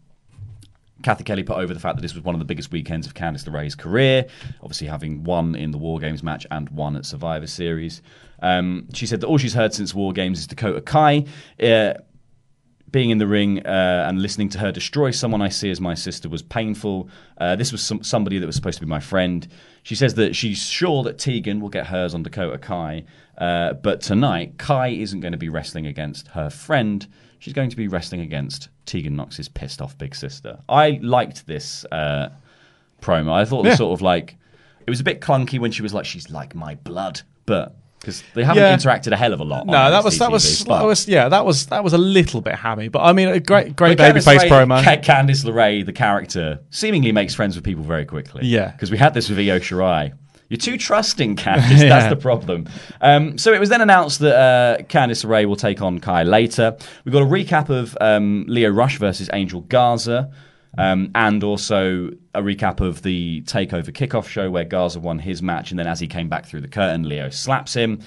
[1.04, 3.14] Cathy Kelly put over the fact that this was one of the biggest weekends of
[3.14, 4.26] Candice LeRae's career,
[4.62, 8.02] obviously having won in the War Games match and won at Survivor Series.
[8.42, 11.26] Um, she said that all she's heard since War Games is Dakota Kai.
[11.62, 11.94] Uh,
[12.92, 15.94] being in the ring uh, and listening to her destroy someone I see as my
[15.94, 17.10] sister was painful.
[17.38, 19.48] Uh, this was some, somebody that was supposed to be my friend.
[19.84, 23.06] She says that she's sure that Tegan will get hers on Dakota Kai,
[23.38, 27.08] uh, but tonight Kai isn't going to be wrestling against her friend.
[27.40, 30.60] She's going to be wrestling against Tegan Nox's pissed off big sister.
[30.68, 32.30] I liked this uh,
[33.02, 33.32] promo.
[33.32, 33.76] I thought it was Yeah.
[33.76, 34.36] sort of like
[34.86, 38.24] it was a bit clunky when she was like, "She's like my blood," but because
[38.34, 38.76] they haven't Yeah.
[38.76, 39.62] interacted a hell of a lot.
[39.62, 42.42] on No, that was that was that was yeah that was that was a little
[42.42, 44.82] bit hammy, but I mean a great great babyface promo.
[45.04, 48.46] Candice LeRae, the character, seemingly makes friends with people very quickly.
[48.46, 48.72] Yeah.
[48.72, 50.14] Because we had this with Io Shirai.
[50.50, 51.70] You're too trusting, Candice.
[51.80, 51.90] Yeah.
[51.90, 52.68] That's the problem.
[53.02, 56.76] Um, so it was then announced that uh, Candice LeRae will take on Kai later.
[57.06, 60.32] We've got a recap of um, Lio Rush versus Angel Garza.
[60.78, 65.72] Um, and also a recap of the Takeover kickoff show where Garza won his match,
[65.72, 68.02] and then as he came back through the curtain, Lio slaps him.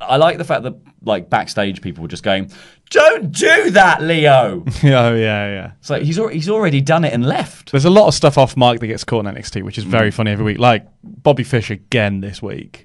[0.00, 2.50] I like the fact that, like backstage, people were just going,
[2.90, 5.72] "Don't do that, Lio." oh yeah, yeah.
[5.80, 7.70] So he's al- he's already done it and left.
[7.72, 9.88] There's a lot of stuff off mic that gets caught in NXT, which is Mm.
[9.90, 10.58] very funny every week.
[10.58, 12.82] Like Bobby Fish again this week,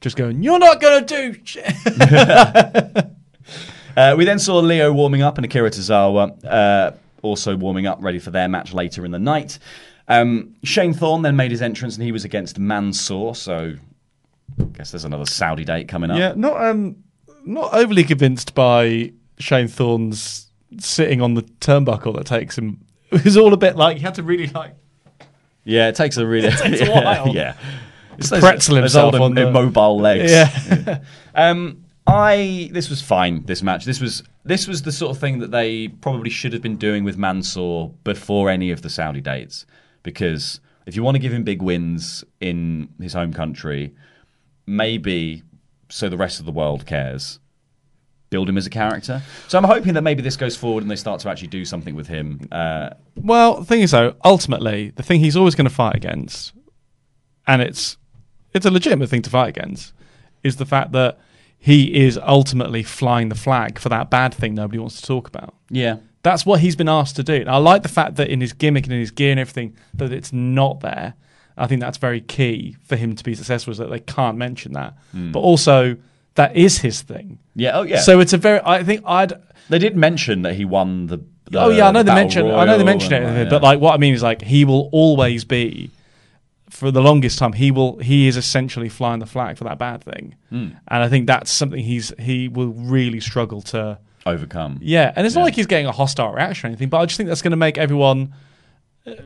[0.00, 1.64] just going, "You're not gonna do." shit."
[3.94, 8.18] Uh, we then saw Lio warming up and Akira Tozawa uh, also warming up, ready
[8.18, 9.58] for their match later in the night.
[10.08, 13.74] Um, Shane Thorne then made his entrance and he was against Mansoor, so
[14.74, 16.18] guess there's another Saudi date coming up.
[16.18, 16.96] yeah, not um,
[17.44, 22.80] not overly convinced by Shane Thorne's sitting on the turnbuckle that takes him.
[23.12, 24.74] It was all a bit like he had to really like
[25.64, 27.28] Yeah, it takes a really It takes a yeah, while.
[27.34, 27.56] Yeah,
[28.16, 30.30] it's Pretzel those himself on the- immobile legs.
[30.32, 31.00] Yeah.
[31.34, 33.44] um, I this was fine.
[33.44, 33.84] This match.
[33.84, 37.04] This was this was the sort of thing that they probably should have been doing
[37.04, 39.66] with Mansoor before any of the Saudi dates.
[40.02, 43.94] Because if you want to give him big wins in his home country,
[44.66, 45.42] maybe
[45.88, 47.38] so the rest of the world cares.
[48.30, 49.20] Build him as a character.
[49.48, 51.94] So I'm hoping that maybe this goes forward and they start to actually do something
[51.94, 52.48] with him.
[52.50, 56.54] Uh, Well, the thing is, though, ultimately, the thing he's always going to fight against,
[57.46, 57.98] and it's
[58.54, 59.92] it's a legitimate thing to fight against,
[60.42, 61.18] is the fact that
[61.58, 65.54] he is ultimately flying the flag for that bad thing nobody wants to talk about.
[65.70, 65.96] yeah.
[66.24, 67.34] That's what he's been asked to do.
[67.34, 69.76] And I like the fact that in his gimmick and in his gear and everything,
[69.94, 71.14] that it's not there.
[71.56, 74.72] I think that's very key for him to be successful, is that they can't mention
[74.72, 74.94] that.
[75.14, 75.32] Mm.
[75.32, 75.96] But also,
[76.34, 77.38] that is his thing.
[77.54, 77.78] Yeah.
[77.78, 78.00] Oh, yeah.
[78.00, 78.60] So it's a very.
[78.64, 79.34] I think I'd.
[79.68, 81.20] They did mention that he won the
[81.54, 82.50] oh yeah, I know the they mentioned.
[82.50, 84.88] I know they mentioned it, like, but like what I mean is like he will
[84.92, 85.90] always be.
[86.70, 87.98] For the longest time, he will.
[87.98, 90.74] He is essentially flying the flag for that bad thing, Mm.
[90.88, 94.78] and I think that's something he's he will really struggle to overcome.
[94.80, 97.18] Yeah, and it's not like he's getting a hostile reaction or anything, but I just
[97.18, 98.32] think that's going to make everyone,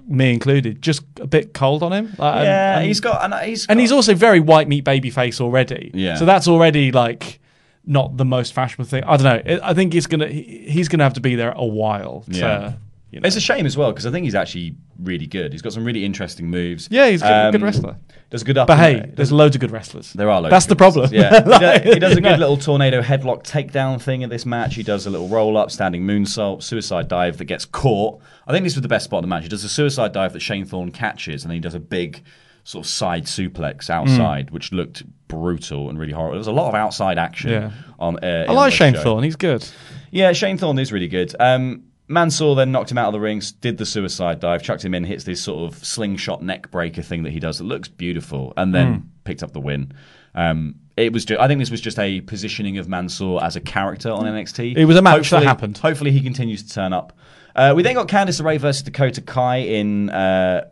[0.07, 2.15] me included, just a bit cold on him.
[2.19, 5.11] Like, and- Yeah, and, he's got, and he's and he's also very white meat baby
[5.11, 5.91] face already.
[5.95, 6.17] Yeah.
[6.17, 7.41] so that's already like
[7.85, 9.05] not the most fashionable thing.
[9.05, 9.59] I don't know.
[9.63, 12.25] I think he's gonna he- he's gonna have to be there a while.
[12.31, 12.73] To, Yeah.
[13.13, 15.53] It's a shame as well because I think he's actually really good.
[15.53, 16.89] He's got some really interesting moves.
[16.91, 17.97] Yeah, he's a good, good Um, wrestler.
[18.29, 18.67] Does a good up.
[18.67, 20.13] But hey, does- there's loads of good wrestlers.
[20.13, 20.51] There are loads.
[20.51, 21.03] That's of the problem.
[21.05, 22.37] wrestlers, Yeah, he, Like, does, he does a good yeah.
[22.37, 24.75] little tornado headlock takedown thing in this match.
[24.75, 28.21] He does a little roll up, standing moonsault, suicide dive that gets caught.
[28.47, 29.45] I think this was the best spot of the match.
[29.45, 32.23] He does a suicide dive that Shane Thorne catches, and then he does a big
[32.65, 36.33] sort of side suplex outside, which looked brutal and really horrible.
[36.33, 37.51] There was a lot of outside action.
[37.51, 37.71] Yeah.
[38.01, 39.03] On, uh, I like Shane show.
[39.03, 39.23] Thorne.
[39.23, 39.67] He's good.
[40.11, 41.35] Yeah, Shane Thorne is really good.
[41.39, 44.95] Um, Mansoor then knocked him out of the ring, did the suicide dive, chucked him
[44.95, 47.61] in, hits this sort of slingshot neck breaker thing that he does.
[47.61, 49.03] It looks beautiful, and then Mm.
[49.25, 49.93] picked up the win.
[50.35, 51.25] Um, it was.
[51.25, 54.75] Ju- I think this was just a positioning of Mansoor as a character on NXT.
[54.77, 55.79] It was a match that happened.
[55.79, 57.13] Hopefully, he continues to turn up.
[57.55, 60.67] Uh, we then got Candice LeRae versus Dakota Kai in uh,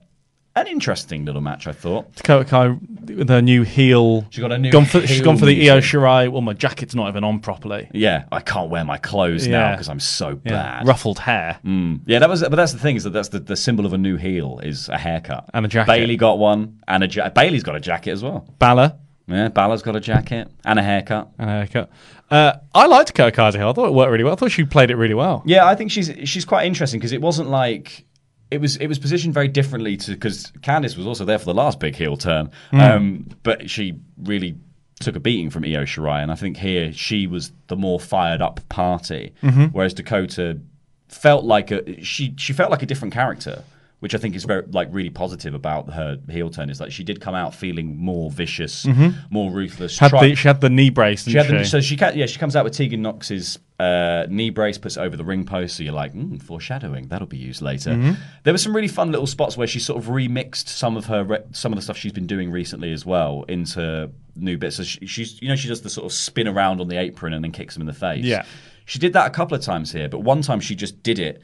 [0.57, 1.67] an interesting little match.
[1.67, 2.15] I thought.
[2.15, 2.69] Dakota Kai
[3.15, 4.27] with her new heel.
[4.31, 5.81] She got a new Gone for, she's gone for the Io.
[5.81, 6.29] Shirai.
[6.31, 7.89] Well, my jacket's not even on properly.
[7.93, 9.71] Yeah, I can't wear my clothes now Yeah.
[9.73, 10.53] because I'm so Yeah.
[10.53, 10.87] bad.
[10.87, 11.59] Ruffled hair.
[11.65, 12.01] Mm.
[12.07, 12.41] Yeah, that was.
[12.43, 14.89] But that's the thing is that that's the, the symbol of a new heel is
[14.89, 15.89] a haircut And a jacket.
[15.91, 18.47] Bayley got one, and a ja- Bayley's got a jacket as well.
[18.59, 18.95] Balor.
[19.27, 21.31] Yeah, Balor's got a jacket and a haircut.
[21.39, 21.91] And a haircut.
[22.31, 23.71] Uh, I liked Dakota Kai's heel.
[23.71, 24.35] I thought it worked really well.
[24.35, 25.43] I thought she played it really well.
[25.47, 28.05] Yeah, I think she's she's quite interesting because it wasn't like
[28.55, 31.55] it was it was positioned very differently to because Candice was also there for the
[31.55, 32.81] last big heel turn, Mm.
[32.97, 34.57] um, but she really
[35.01, 38.41] took a beating from Io Shirai, and I think here she was the more fired
[38.41, 39.73] up party, Mhm.
[39.73, 40.59] whereas Dakota
[41.09, 43.63] felt like a she she felt like a different character.
[44.01, 47.05] Which I think is very like really positive about her heel turn is like she
[47.05, 49.15] did come out feeling more vicious, Mhm.
[49.31, 49.99] more ruthless.
[49.99, 51.53] Had the, she had the knee brace, she had she?
[51.57, 55.17] the, so she yeah she comes out with Tegan Nox's uh, knee brace, puts over
[55.17, 55.77] the ring post.
[55.77, 57.91] So you're like, mm, foreshadowing that'll be used later.
[57.91, 58.17] Mhm.
[58.45, 61.25] There were some really fun little spots where she sort of remixed some of her
[61.25, 64.77] re- some of the stuff she's been doing recently as well into new bits.
[64.77, 67.33] So she, she's you know she does the sort of spin around on the apron
[67.33, 68.25] and then kicks him in the face.
[68.25, 68.45] Yeah.
[68.87, 71.43] she did that a couple of times here, but one time she just did it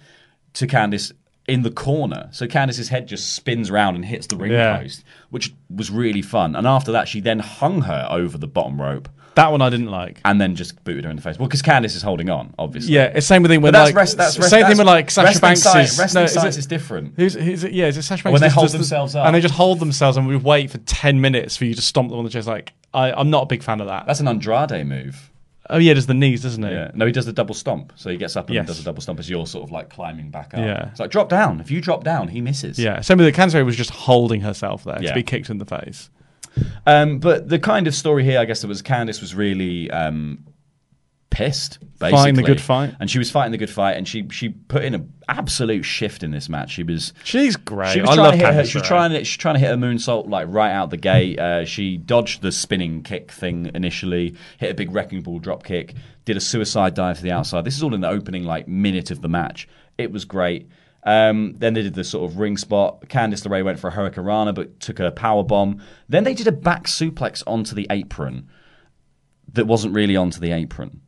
[0.55, 1.12] to Candice.
[1.49, 4.76] In the corner, so Candice's head just spins around and hits the ring Yeah.
[4.78, 6.55] post, which was really fun.
[6.55, 9.91] And after that, she then hung her over the bottom rope, that one I didn't
[9.91, 10.20] like.
[10.24, 11.39] and then just booted her in the face.
[11.39, 12.95] Well, because Candice is holding on, obviously.
[12.95, 15.11] Yeah, it's same with thing when that's like rest- that's rest- same thing with like
[15.11, 15.62] Sasha Banks.
[15.62, 17.14] science- is, wrestling is science it- is different.
[17.16, 18.33] Who's, who's it- yeah, is it Sasha Banks?
[18.33, 19.26] When they just hold the- themselves up.
[19.26, 22.11] and they just hold themselves, and we wait for ten minutes for you to stomp
[22.11, 22.49] them on the chest.
[22.49, 24.07] Like I, I'm not a big fan of that.
[24.07, 25.31] That's an Andrade move.
[25.72, 26.72] Oh yeah, does the knees, doesn't it?
[26.72, 26.91] Yeah.
[26.95, 27.93] No, he does the double stomp.
[27.95, 28.66] So he gets up and Yes.
[28.66, 30.59] does a double stomp as you're sort of like climbing back up.
[30.59, 30.89] Yeah.
[30.89, 31.61] It's like drop down.
[31.61, 32.76] If you drop down, he misses.
[32.76, 35.11] Yeah, same with the cancer was just holding herself there Yeah.
[35.11, 36.11] to be kicked in the face.
[36.86, 40.44] Um, but the kind of story here, I guess, that was Candice was really um,
[41.30, 42.11] pissed, basically.
[42.11, 42.94] Fighting the good fight.
[43.00, 46.22] And she was fighting the good fight, and she she put in an absolute shift
[46.22, 46.70] in this match.
[46.70, 47.92] She was She's great.
[47.92, 48.62] She was I trying love to hit her.
[48.62, 49.24] Candice She was trying to.
[49.24, 51.38] She's trying to hit a moonsault like right out the gate.
[51.38, 54.34] Uh, she dodged the spinning kick thing initially.
[54.58, 55.94] Hit a big wrecking ball drop kick.
[56.24, 57.64] Did a suicide dive to the outside.
[57.64, 59.68] This is all in the opening like minute of the match.
[59.98, 60.68] It was great.
[61.05, 63.09] Um, then they did the sort of ring spot.
[63.09, 65.80] Candice LeRae went for a hurricanrana, but took a power bomb.
[66.09, 68.48] Then they did a back suplex onto the apron
[69.53, 71.01] that wasn't really onto the apron.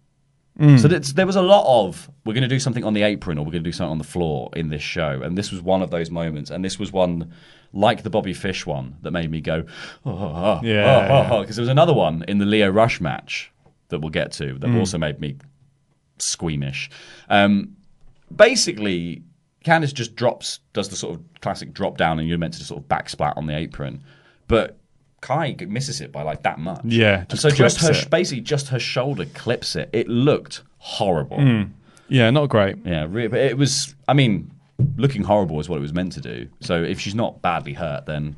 [0.58, 0.78] Mm.
[0.80, 3.44] So there was a lot of we're going to do something on the apron or
[3.44, 5.82] we're going to do something on the floor in this show, and this was one
[5.82, 6.50] of those moments.
[6.50, 7.32] And this was one
[7.72, 9.64] like the Bobby Fish one that made me go,
[10.04, 11.28] oh, oh, oh, Yeah, oh, yeah.
[11.32, 13.50] oh, because there was another one in the Lio Rush match
[13.88, 14.78] that we'll get to that Mm.
[14.78, 15.36] also made me
[16.18, 16.90] squeamish.
[17.30, 17.76] Um,
[18.34, 19.22] basically,
[19.64, 22.82] Candice just drops, does the sort of classic drop down, and you're meant to sort
[22.82, 24.02] of backsplat on the apron,
[24.48, 24.76] but
[25.20, 26.80] Kai misses it by like that much.
[26.84, 28.10] Yeah, just so just her it.
[28.10, 29.88] basically just her shoulder clips it.
[29.92, 31.38] It looked horrible.
[31.38, 31.70] Mm.
[32.08, 32.76] Yeah, not great.
[32.84, 33.94] Yeah, but it was.
[34.08, 34.50] I mean,
[34.96, 36.48] looking horrible is what it was meant to do.
[36.60, 38.34] So if she's not badly hurt, then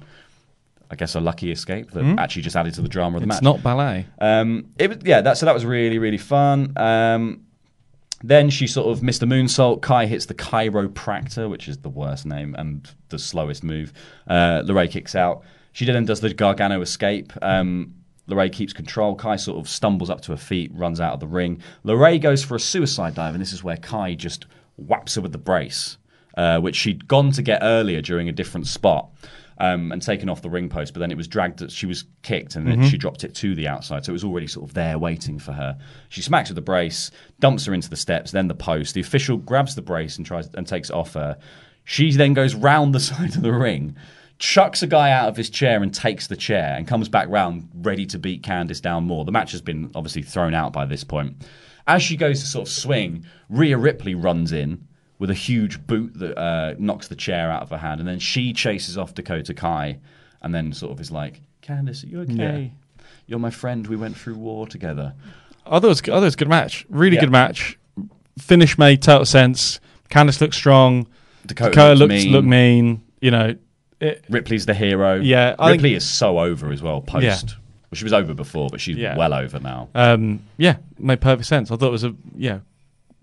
[0.91, 2.18] I guess a lucky escape that Mm.
[2.18, 3.37] actually just added to the drama of the It's match.
[3.39, 4.07] It's not ballet.
[4.20, 5.22] Um, it was yeah.
[5.22, 6.75] That so that was really really fun.
[6.77, 7.43] Um,
[8.27, 9.83] then she sort of missed a moonsault.
[9.83, 13.93] Kai hits the Kairopractor, which is the worst name and the slowest move.
[14.27, 15.43] Uh, LeRae kicks out.
[15.72, 17.35] She then does the Gargano escape.
[17.43, 17.95] Um,
[18.27, 19.14] LeRae keeps control.
[19.14, 21.61] Kai sort of stumbles up to her feet, runs out of the ring.
[21.85, 24.47] LeRae goes for a suicide dive, and this is where Kai just
[24.77, 25.99] whaps her with the brace,
[26.39, 29.11] uh, which she'd gone to get earlier during a different spot.
[29.59, 31.70] Um, and taken off the ring post, but then it was dragged.
[31.70, 32.90] She was kicked, and then Mhm.
[32.90, 35.52] she dropped it to the outside, so it was already sort of there waiting for
[35.52, 35.78] her.
[36.09, 38.94] She smacks with the brace, dumps her into the steps, then the post.
[38.94, 41.38] The official grabs the brace and tries and takes it off her.
[41.84, 43.94] She then goes round the side of the ring,
[44.40, 47.68] chucks a guy out of his chair and takes the chair, and comes back round
[47.76, 49.24] ready to beat Candice down more.
[49.24, 51.46] The match has been obviously thrown out by this point.
[51.86, 54.88] As she goes to sort of swing, Rhea Ripley runs in
[55.18, 58.18] with a huge boot that uh, knocks the chair out of her hand, and then
[58.18, 59.98] she chases off Dakota Kai,
[60.42, 62.72] and then sort of is like, "Candice, are you okay?
[63.26, 63.86] You're my friend.
[63.86, 65.14] We went through war together."
[65.66, 66.84] I thought it was, I thought it was a good match.
[66.90, 67.20] Really Yeah.
[67.22, 67.78] good match.
[68.38, 69.80] Finish made total sense.
[70.10, 71.06] Candice looked strong.
[71.46, 72.32] Dakota, Dakota looked looked mean.
[72.32, 73.02] looked mean.
[73.20, 73.54] You know,
[74.00, 75.14] it, Ripley's the hero.
[75.14, 77.00] Yeah, I Ripley think- is so over as well.
[77.00, 77.36] Post, Yeah.
[77.42, 79.16] well, she was over before, but she's Yeah.
[79.16, 79.88] well over now.
[79.94, 81.70] um, yeah, made perfect sense.
[81.70, 82.58] I thought it was a yeah,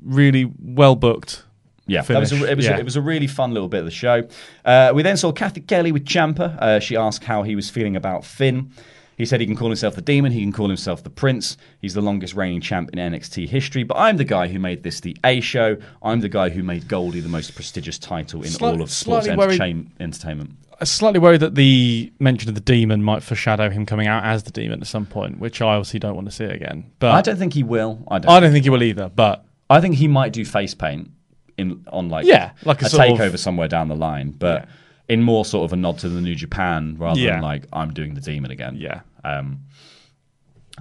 [0.03, 1.43] really well booked.
[1.91, 2.77] Yeah, that was a, it was Yeah.
[2.77, 4.27] a, it was a really fun little bit of the show.
[4.65, 6.57] Uh, we then saw Cathy Kelly with Ciampa.
[6.61, 8.71] Uh, she asked how he was feeling about Finn.
[9.17, 11.55] He said he can call himself the Demon, he can call himself the Prince.
[11.79, 13.83] He's the longest reigning champ in NXT history.
[13.83, 15.77] But I'm the guy who made this the A show.
[16.01, 19.27] I'm the guy who made Goldy the most prestigious title in Slight- all of sports
[19.27, 20.51] entertain- entertainment.
[20.79, 24.41] I'm slightly worried that the mention of the demon might foreshadow him coming out as
[24.43, 26.85] the demon at some point, which I obviously don't want to see again.
[26.97, 27.99] But I don't think he will.
[28.07, 28.31] I don't.
[28.31, 29.11] I don't think he will either.
[29.13, 31.11] But I think he might do face paint
[31.62, 34.68] in on like Yeah, like a a, sort of- takeover somewhere down the line, but
[35.07, 37.34] in more sort of a nod to the New Japan rather Yeah.
[37.34, 38.76] than like I'm doing the demon again.
[38.78, 39.01] Yeah.
[39.24, 39.62] Um,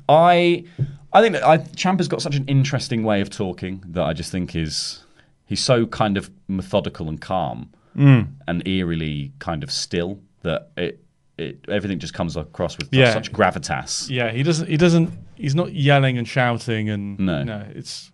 [0.09, 0.65] I
[1.13, 4.31] I think that I, Ciampa's got such an interesting way of talking that I just
[4.31, 5.03] think is
[5.47, 8.29] he's so kind of methodical and calm Mm.
[8.47, 11.05] and eerily kind of still that it.
[11.39, 13.15] It, everything just comes across with Yeah.
[13.15, 14.11] such gravitas.
[14.11, 14.69] yeah, he doesn't.
[14.69, 15.11] He doesn't.
[15.37, 17.43] He's not yelling and shouting and No.
[17.45, 17.65] no.
[17.75, 18.13] It's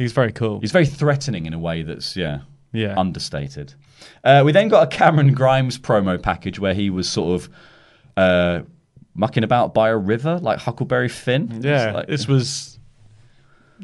[0.00, 0.58] he's very cool.
[0.60, 2.40] He's very threatening in a way that's yeah,
[2.72, 2.94] Yeah.
[2.96, 3.74] understated.
[4.24, 7.50] Uh, we then got a Cameron Grimes promo package where he was sort of
[8.16, 8.62] uh,
[9.14, 11.60] mucking about by a river like Huckleberry Finn.
[11.62, 12.69] Yeah, like- this was.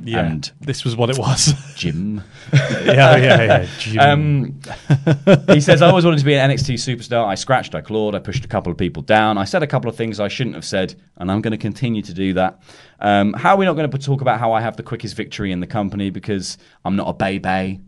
[0.02, 1.54] Yeah, And- this was what it was.
[1.76, 2.22] Jim.
[2.52, 3.66] yeah, yeah, yeah.
[3.78, 3.98] Jim.
[4.00, 7.24] Um, he says, I always wanted to be an NXT superstar.
[7.26, 9.38] I scratched, I clawed, I pushed a couple of people down.
[9.38, 12.02] I said a couple of things I shouldn't have said, and I'm going to continue
[12.02, 12.60] to do that.
[13.00, 15.50] Um, how are we not going to talk about how I have the quickest victory
[15.52, 17.80] in the company because I'm not a baby?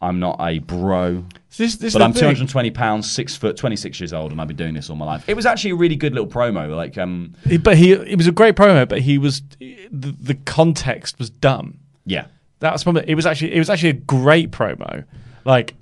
[0.00, 1.24] I'm not a bro.
[1.56, 2.20] This- this but I'm thing.
[2.20, 5.24] 220 pounds, six foot, 26 years old, and I've been doing this all my life.
[5.28, 6.74] It was actually a really good little promo.
[6.76, 11.18] Like, um, but he it was a great promo, but he was the, the context
[11.18, 11.78] was dumb.
[12.04, 12.26] yeah,
[12.60, 12.96] That's one.
[12.98, 15.04] It was actually it was actually a great promo,
[15.44, 15.74] like,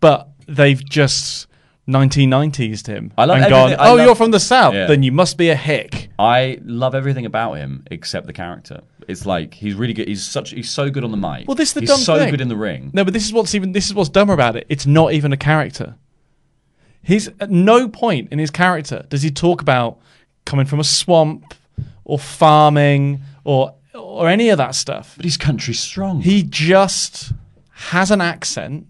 [0.00, 1.48] but they've just
[1.88, 3.72] 1990s him I love and gone.
[3.74, 4.86] I Oh, love- you're from the south, Yeah.
[4.86, 6.08] then you must be a hick.
[6.18, 8.82] I love everything about him except the character.
[9.08, 10.08] It's like he's really good.
[10.08, 11.46] He's such he's so good on the mic.
[11.48, 12.30] Well, this is the he's dumb so thing.
[12.30, 12.90] good in the ring.
[12.92, 14.66] No, but this is what's even this is what's dumber about it.
[14.68, 15.96] It's not even a character.
[17.02, 19.98] He's at no point in his character does he talk about
[20.46, 21.54] coming from a swamp
[22.04, 25.14] or farming or or any of that stuff.
[25.16, 26.20] But he's country strong.
[26.22, 27.32] He just
[27.70, 28.86] has an accent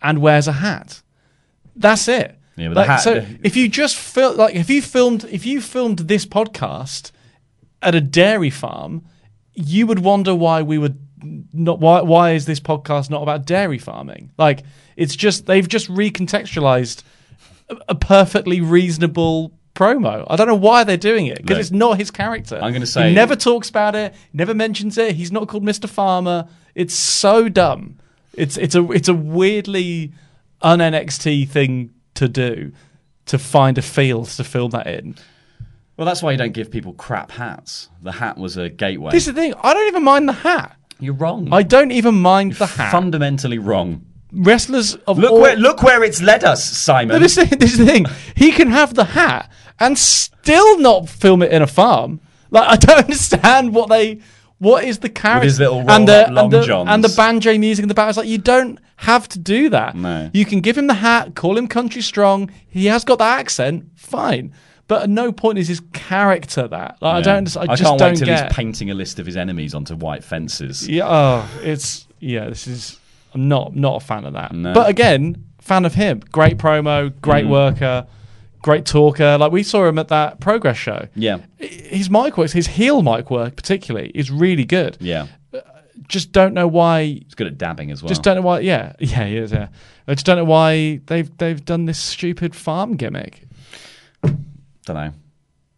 [0.00, 1.02] and wears a hat.
[1.74, 2.38] That's it.
[2.56, 5.60] Yeah, but Like, hat- so if you just fil- like if you filmed if you
[5.60, 7.10] filmed this podcast
[7.82, 9.04] at a dairy farm,
[9.54, 10.98] you would wonder why we would
[11.52, 14.30] not why why is this podcast not about dairy farming?
[14.36, 14.62] Like
[14.96, 17.02] it's just they've just recontextualized
[17.68, 20.24] a, a perfectly reasonable promo.
[20.28, 22.58] I don't know why they're doing it because it's not his character.
[22.62, 25.14] I'm gonna say- he never talks about it, never mentions it.
[25.16, 25.88] He's not called Mr.
[25.88, 26.46] Farmer.
[26.74, 27.98] It's so dumb.
[28.34, 30.12] It's it's a it's a weirdly
[30.62, 32.72] un NXT thing to do
[33.26, 35.16] to find a field to fill that in.
[35.96, 37.88] Well, that's why you don't give people crap hats.
[38.02, 39.12] The hat was a gateway.
[39.12, 39.54] This is the thing.
[39.62, 40.76] I don't even mind the hat.
[40.98, 41.48] You're wrong.
[41.52, 42.90] I don't even mind the hat.
[42.90, 44.04] Fundamentally wrong.
[44.32, 47.14] Wrestlers of Look all, where look where it's led us, Simon.
[47.14, 48.06] No, this, is- this is the thing.
[48.34, 52.20] He can have the hat and still not film it in a farm.
[52.50, 54.20] Like I don't understand what they.
[54.58, 56.88] What is the character his little and the, long and, the johns.
[56.88, 58.08] and the banjo music in the back?
[58.08, 59.94] It's like you don't have to do that.
[59.96, 60.30] No.
[60.32, 62.50] You can give him the hat, call him country strong.
[62.68, 64.54] He has got that accent, fine.
[64.86, 66.98] But at no point is his character that.
[67.00, 67.56] Like, I don't.
[67.56, 68.44] I, just can't don't wait till get.
[68.48, 70.86] he's painting a list of his enemies onto white fences.
[70.86, 72.48] Yeah, oh, it's yeah.
[72.50, 72.98] This is
[73.32, 74.52] I'm not not a fan of that.
[74.52, 74.74] No.
[74.74, 76.20] But again, fan of him.
[76.30, 77.50] Great promo, great Mm.
[77.50, 78.06] worker,
[78.60, 79.38] great talker.
[79.38, 81.08] Like we saw him at that progress show.
[81.14, 84.98] Yeah, His mic work, his heel mic work particularly, is really good.
[85.00, 85.28] yeah.
[86.08, 87.04] Just don't know why.
[87.04, 88.08] He's good at dabbing as well.
[88.08, 88.60] Just don't know why.
[88.60, 89.52] Yeah, yeah, he is.
[89.52, 89.68] Yeah,
[90.06, 93.44] I just don't know why they've they've done this stupid farm gimmick.
[94.86, 95.12] Don't know.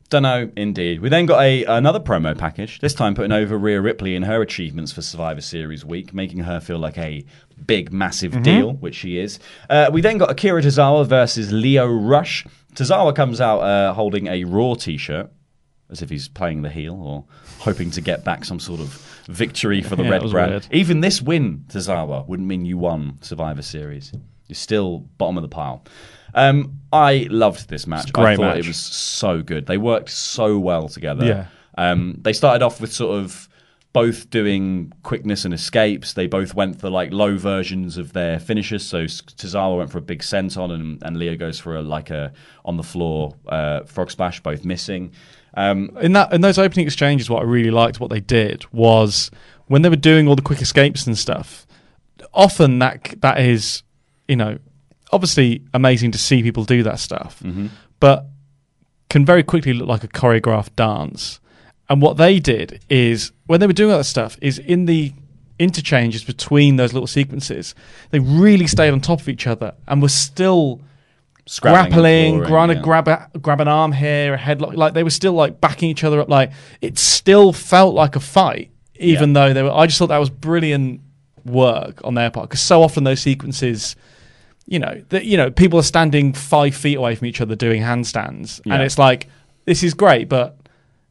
[0.09, 1.01] Don't know, indeed.
[1.01, 2.79] We then got a another promo package.
[2.79, 6.61] This time putting over Rhea Ripley and her achievements for Survivor Series week, making her
[6.61, 7.25] feel like a
[7.67, 8.43] big, massive Mhm.
[8.45, 9.41] deal, which she is.
[9.69, 12.47] Uh, we then got Akira Tozawa versus Lio Rush.
[12.77, 15.29] Tozawa comes out uh, holding a Raw T-shirt,
[15.91, 17.25] as if he's playing the heel or
[17.59, 18.89] hoping to get back some sort of
[19.27, 20.51] victory for the Yeah, Red brand.
[20.53, 20.69] weird.
[20.71, 24.13] Even this win, Tozawa, wouldn't mean you won Survivor Series.
[24.49, 25.85] You're still bottom of the pile.
[26.35, 28.13] Um, I loved this match.
[28.13, 28.65] great I thought match.
[28.65, 29.67] it was so good.
[29.67, 31.25] They worked so well together.
[31.25, 31.47] Yeah.
[31.79, 33.49] Um, they started off with sort of
[33.93, 36.13] both doing quickness and escapes.
[36.13, 38.87] They both went for like low versions of their finishes.
[38.87, 42.33] So Tozawa went for a big senton, and, and Lio goes for a like a
[42.67, 45.13] on the floor uh, frog splash, both missing.
[45.55, 49.31] Um, in that in those opening exchanges, what I really liked, what they did was
[49.67, 51.67] when they were doing all the quick escapes and stuff.
[52.35, 53.83] Often that that is,
[54.29, 54.59] you know,
[55.13, 57.71] obviously amazing to see people do that stuff, Mhm.
[58.01, 58.27] but
[59.09, 61.41] can very quickly look like a choreographed dance.
[61.89, 65.13] And what they did is when they were doing all that stuff is in the
[65.59, 67.75] interchanges between those little sequences,
[68.11, 70.81] they really stayed on top of each other and were still
[71.61, 72.81] grappling, trying to yeah.
[72.83, 74.75] grab a, grab an arm here, a headlock.
[74.77, 76.29] Like they were still like backing each other up.
[76.29, 76.51] Like
[76.81, 79.71] it still felt like a fight, even though they were.
[79.73, 81.01] I just thought that was brilliant
[81.45, 83.95] work on their part because so often those sequences,
[84.67, 87.83] you know, that you know people are standing five feet away from each other doing
[87.83, 88.75] handstands, Yeah.
[88.75, 89.29] and it's like
[89.65, 90.59] this is great, but.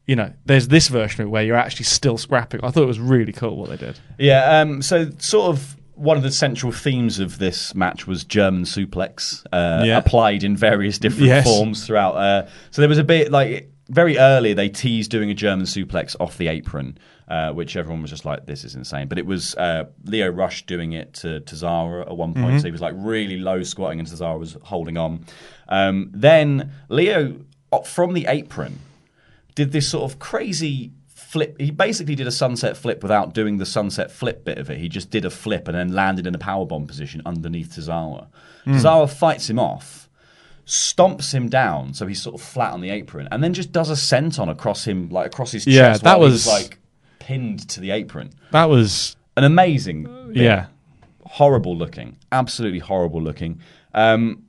[0.07, 2.59] You know, there's this version of it where you're actually still scrapping.
[2.63, 3.97] I thought it was really cool what they did.
[4.19, 8.65] Yeah, um, so sort of one of the central themes of this match was German
[8.65, 9.97] suplex uh, Yeah.
[9.97, 11.45] applied in various different Yes.
[11.45, 12.11] forms throughout.
[12.17, 16.15] Uh, so there was a bit like very early they teased doing a German suplex
[16.19, 19.55] off the apron, uh, which everyone was just like, "This is insane." But it was
[19.55, 22.59] uh, Lio Rush doing it to, Tozawa at one point, Mhm.
[22.61, 25.25] so he was like really low squatting, and Cesaro was holding on.
[25.69, 27.37] Um, then Lio
[27.71, 28.79] uh, from the apron
[29.55, 31.55] did this sort of crazy flip.
[31.59, 34.77] He basically did a sunset flip without doing the sunset flip bit of it.
[34.77, 38.27] He just did a flip and then landed in a powerbomb position underneath Tozawa.
[38.67, 38.75] Mm.
[38.75, 40.09] Tozawa fights him off,
[40.65, 43.89] stomps him down so he's sort of flat on the apron, and then just does
[43.89, 45.75] a senton across him, like across his chest.
[45.75, 46.77] Yeah, that was- like
[47.25, 48.29] pinned to the apron.
[48.51, 50.03] That was An amazing,
[50.33, 50.37] bit.
[50.43, 50.67] Yeah.
[51.25, 53.59] horrible looking, absolutely horrible looking.
[53.93, 54.43] Um,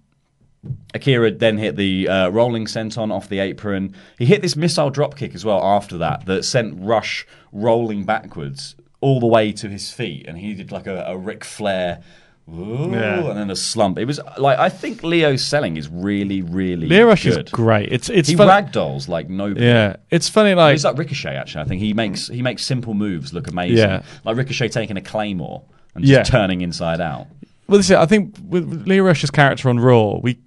[0.94, 3.94] Akira then hit the uh, rolling senton off the apron.
[4.18, 8.74] He hit this missile drop kick as well after that that sent Rush rolling backwards
[9.00, 12.02] all the way to his feet, and he did like a, a Ric Flair.
[12.49, 13.28] Ooh, Yeah.
[13.28, 13.99] and then a slump.
[13.99, 17.47] It was like I think Lio's selling is really, really Lio Rush good.
[17.47, 17.92] is great.
[17.92, 19.66] It's it's he funny- ragdolls like nobody.
[19.66, 20.55] Yeah, it's funny.
[20.55, 21.34] Like he's like Ricochet.
[21.34, 23.78] Actually, I think he makes he makes simple moves look amazing.
[23.78, 24.03] Yeah.
[24.24, 26.22] like Ricochet taking a claymore and just Yeah.
[26.22, 27.26] turning inside out.
[27.68, 30.38] Well, this is, I think with Lio Rush's character on Raw, we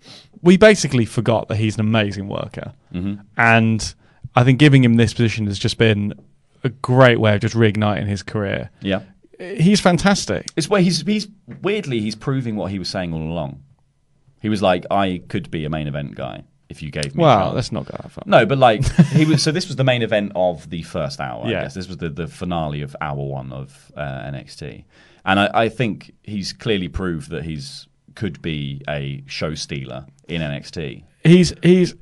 [0.41, 3.20] we basically forgot that he's an amazing worker, Mhm.
[3.36, 3.93] and
[4.38, 6.14] I think giving him this position has just been
[6.64, 8.70] a great way of just reigniting his career.
[8.82, 9.02] Yeah.
[9.40, 10.48] He's fantastic.
[10.56, 11.28] It's where he's he's
[11.62, 13.64] weirdly he's proving what he was saying all along.
[14.42, 17.22] He was like, I could be a main event guy if you gave me.
[17.24, 18.24] Well, chance." let's not go that far.
[18.26, 19.42] No, but like he was.
[19.42, 21.46] So this was the main event of the first hour.
[21.46, 24.84] I guess this was the, the finale of hour one of uh, NXT,
[25.26, 30.42] and I, I think he's clearly proved that he's could be a show stealer in
[30.42, 31.04] NXT.
[31.24, 31.96] He's he's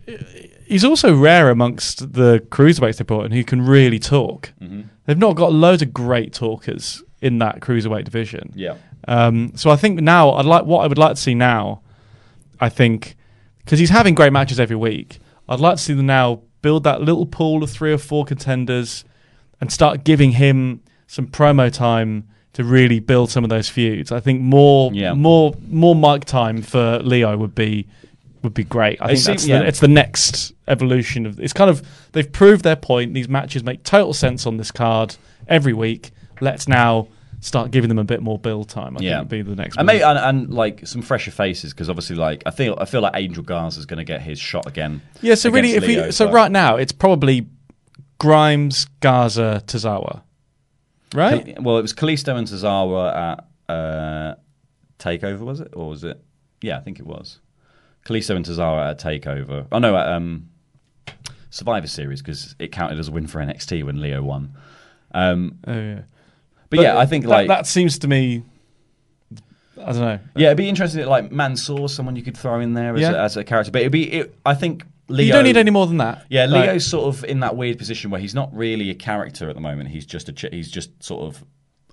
[0.65, 4.53] he's also rare amongst the cruiserweights they brought in who can really talk.
[4.61, 4.89] Mhm.
[5.05, 8.51] They've not got loads of great talkers in that cruiserweight division.
[8.55, 8.75] Yeah.
[9.07, 11.81] Um, so I think now I'd like what I would like to see now.
[12.59, 13.15] I think
[13.63, 15.19] because he's having great matches every week.
[15.49, 19.05] I'd like to see them now build that little pool of three or four contenders
[19.61, 24.11] and start giving him some promo time to really build some of those feuds.
[24.11, 25.13] I think more Yeah.
[25.13, 27.87] more more mic time for Lio would be
[28.43, 28.99] would be great.
[29.01, 29.59] I think seems- that's yeah.
[29.59, 33.13] the, it's the next evolution of it's kind of they've proved their point.
[33.13, 35.15] These matches make total sense on this card
[35.47, 36.11] every week.
[36.41, 37.07] Let's now
[37.39, 38.97] start giving them a bit more build time.
[38.97, 39.77] I yeah, think would be the next.
[39.77, 43.01] and, maybe, and, and like some fresher faces because obviously, like I feel I feel
[43.01, 45.01] like Angel Garza is going to get his shot again.
[45.21, 47.47] Yeah, so really, if Lio, we so but- right now it's probably
[48.19, 50.21] Grimes, Garza, Tozawa,
[51.13, 51.45] right?
[51.55, 53.37] Kal- Well, it was Kalisto and Tozawa
[53.69, 54.35] at uh,
[54.99, 56.19] Takeover, was it, or was it?
[56.61, 57.39] Yeah, I think it was.
[58.05, 59.67] Kalisto and Tozawa at Takeover.
[59.71, 60.49] Oh no, at um,
[61.51, 64.53] Survivor Series because it counted as a win for NXT when Lio won.
[65.13, 66.01] Um, Oh yeah,
[66.69, 68.43] but, yeah, I think that, like that seems to me.
[69.79, 70.19] I don't know.
[70.35, 71.05] yeah, it'd be interesting.
[71.05, 73.11] Like Mansoor, someone you could throw in there as, Yeah.
[73.11, 74.11] a, as a character, but it'd be.
[74.11, 75.25] It, I think Lio.
[75.27, 76.25] you don't need any more than that.
[76.29, 79.49] Yeah, Like- Lio's sort of in that weird position where he's not really a character
[79.49, 79.89] at the moment.
[79.89, 81.43] He's just a ch- he's just sort of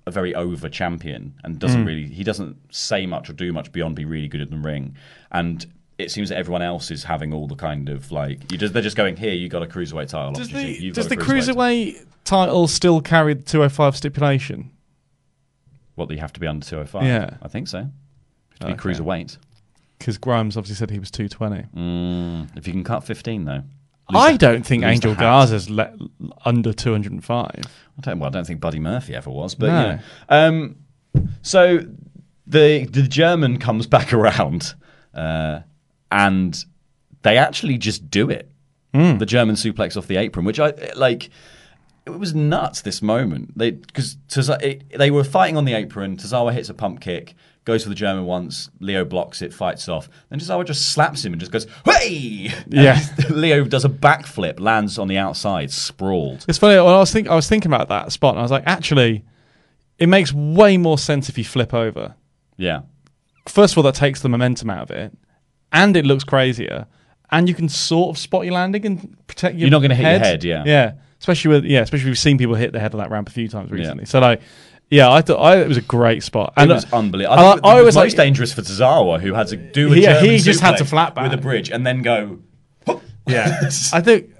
[0.07, 1.87] a very over champion and doesn't Mm.
[1.87, 4.97] really he doesn't say much or do much beyond be really good in the ring.
[5.31, 5.65] And
[5.99, 8.83] it seems that everyone else is having all the kind of like you just they're
[8.83, 9.33] just going here.
[9.33, 10.33] You got a cruiserweight title.
[10.33, 11.95] Does the, does the cruiserweight.
[11.97, 14.71] cruiserweight title still carry the 205 stipulation?
[15.95, 17.05] What you have to be under two hundred five?
[17.05, 17.37] Yeah.
[17.43, 17.79] I think so.
[17.79, 18.83] You have to be Okay.
[18.83, 19.39] cruiserweight.
[19.99, 21.69] Because Grimes obviously said he was 220.
[21.77, 23.63] Mm, if you can cut fifteen though.
[24.13, 25.15] I the- don't think Angel.
[25.15, 25.95] Garza's le-
[26.45, 27.51] under 205.
[27.57, 28.19] I don't.
[28.19, 29.93] Well, I don't think Buddy Murphy ever was, but No.
[29.93, 29.99] know.
[30.29, 30.77] Um,
[31.43, 31.87] so
[32.47, 34.75] the the German comes back around,
[35.15, 35.61] uh,
[36.15, 36.65] and
[37.23, 38.49] they actually just do it.
[38.95, 39.19] Hmm.
[39.19, 41.29] The German suplex off the apron, which I like.
[42.07, 42.83] It was nuts.
[42.83, 44.17] This moment, they because
[44.97, 46.17] they were fighting on the apron.
[46.17, 47.35] Tozawa hits a pump kick,
[47.65, 48.71] goes for the German once.
[48.79, 50.09] Lio blocks it, fights off.
[50.29, 53.01] Then Tozawa just slaps him and just goes, "Hey!" Yeah.
[53.31, 56.45] Lio does a backflip, lands on the outside, sprawled.
[56.47, 56.77] It's funny.
[56.77, 59.25] I was think I was thinking about that spot, and I was like, actually,
[59.99, 62.15] it makes way more sense if you flip over.
[62.57, 62.83] Yeah.
[63.49, 65.17] First of all, that takes the momentum out of it,
[65.75, 66.87] and it looks crazier,
[67.31, 69.63] and you can sort of spot your landing and protect your.
[69.69, 70.43] You're not gonna hit your head.
[70.45, 70.63] yeah.
[70.65, 70.93] yeah.
[71.21, 73.49] Especially with yeah, especially we've seen people hit the head of that ramp a few
[73.49, 73.77] times Yeah.
[73.77, 74.05] recently.
[74.05, 74.41] So like,
[74.91, 76.53] yeah, I thought I, it was a great spot.
[76.57, 77.39] it was unbelievable.
[77.39, 79.97] I, I, I was was most like, dangerous for Tozawa, who had to do a
[79.97, 81.25] Yeah, German he just had to flat back.
[81.25, 82.41] with a bridge and then go.
[83.27, 83.59] Yeah,
[83.95, 84.31] I think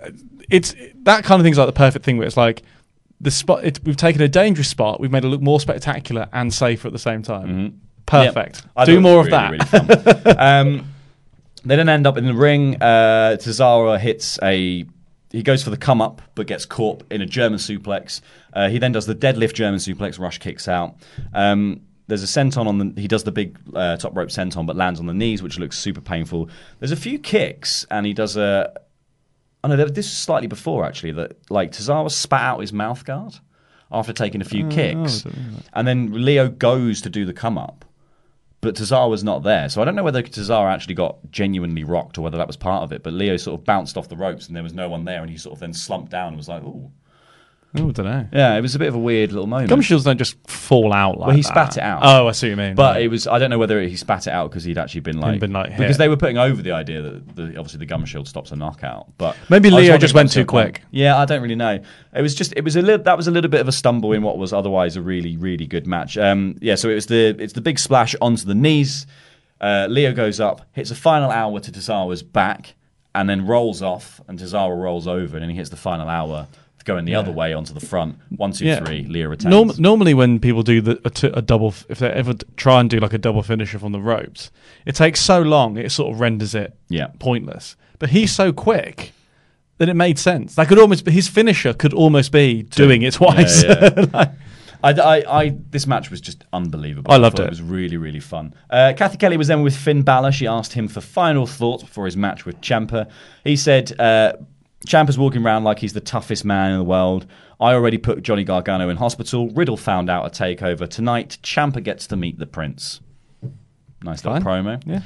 [0.51, 0.75] it's
[1.05, 2.63] that kind of thing's like the perfect thing where it's like
[3.19, 3.65] the spot.
[3.65, 6.93] It, we've taken a dangerous spot, we've made it look more spectacular and safer at
[6.93, 7.81] the same time.
[8.05, 8.59] Perfect.
[8.59, 8.67] Mm-hmm.
[8.77, 8.83] Yeah.
[8.83, 10.23] I Do more of really, that.
[10.27, 10.94] really um,
[11.65, 12.81] they then end up in the ring.
[12.83, 13.37] Uh,
[13.99, 14.85] hits a.
[15.31, 18.21] He goes for the come up, but gets caught in a German suplex.
[18.53, 20.19] Uh, he then does the deadlift German suplex.
[20.19, 20.95] Rush kicks out.
[21.33, 23.01] Um, there's a senton on the.
[23.01, 25.79] He does the big uh, top rope senton, but lands on the knees, which looks
[25.79, 26.49] super painful.
[26.79, 28.73] There's a few kicks, and he does a.
[29.65, 31.13] Oh no, this is slightly before actually.
[31.13, 33.35] That like Tozawa spat out his mouth guard
[33.91, 35.31] after taking a few Oh, kicks, I
[35.73, 37.84] and then Lio goes to do the come up,
[38.65, 39.69] but Tozawa was not there.
[39.69, 42.83] So I don't know whether Tozawa actually got genuinely rocked or whether that was part
[42.83, 43.03] of it.
[43.03, 45.31] But Lio sort of bounced off the ropes, and there was no one there, and
[45.31, 46.91] he sort of then slumped down and was like, "Ooh."
[47.77, 48.29] Oh, I don't know.
[48.33, 49.69] Yeah, it was a bit of a weird little moment.
[49.69, 51.49] Gum shields don't just fall out like well, he that.
[51.49, 52.01] spat it out.
[52.05, 52.75] Oh, I see what you mean.
[52.77, 53.07] But Yeah.
[53.07, 55.41] it was I don't know whether he spat it out because he'd actually been like,
[55.41, 55.79] been, like, hit.
[55.79, 58.57] because they were putting over the idea that the, obviously the gum shield stops a
[58.57, 59.09] knockout.
[59.19, 60.75] But Maybe Lio just went too the point.
[60.75, 60.85] quick.
[60.93, 61.81] Yeah, I don't really know.
[62.15, 64.13] It was just it was a little that was a little bit of a stumble
[64.13, 66.17] in what was otherwise a really really good match.
[66.17, 69.07] Um, yeah, so it was the it's the big splash onto the knees.
[69.61, 72.75] Uh, Lio goes up, hits a final hour to Tozawa's back,
[73.15, 76.47] and then rolls off, and Tozawa rolls over, and then he hits the final hour
[76.85, 77.19] going the Yeah.
[77.21, 78.17] other way onto the front.
[78.37, 78.85] One, two, Yeah.
[78.85, 79.05] three.
[79.09, 79.51] Lio retains.
[79.51, 82.81] Norm- normally, when people do the, a, t- a double, f- if they ever try
[82.81, 84.51] and do like a double finisher from the ropes,
[84.87, 87.09] it takes so long, it sort of renders it Yeah.
[87.19, 87.77] pointless.
[87.99, 89.13] But he's so quick
[89.79, 90.55] that it made sense.
[90.55, 93.65] That could almost be, his finisher could almost be doing it twice.
[94.13, 94.31] Like-
[94.83, 97.11] I, I, I, this match was just unbelievable.
[97.11, 97.47] I loved thought it.
[97.47, 98.53] It was really, really fun.
[98.69, 100.31] Uh, Cathy Kelly was then with Finn Balor.
[100.31, 103.09] She asked him for final thoughts before his match with Ciampa.
[103.45, 104.35] He said, uh,
[104.87, 107.27] Ciampa's walking around like he's the toughest man in the world.
[107.61, 109.49] I already put Johnny Gargano in hospital.
[109.51, 110.89] Riddle found out a takeover.
[110.89, 113.01] Tonight, Ciampa gets to meet the prince.
[114.03, 114.83] Nice little promo.
[114.87, 115.01] Yeah.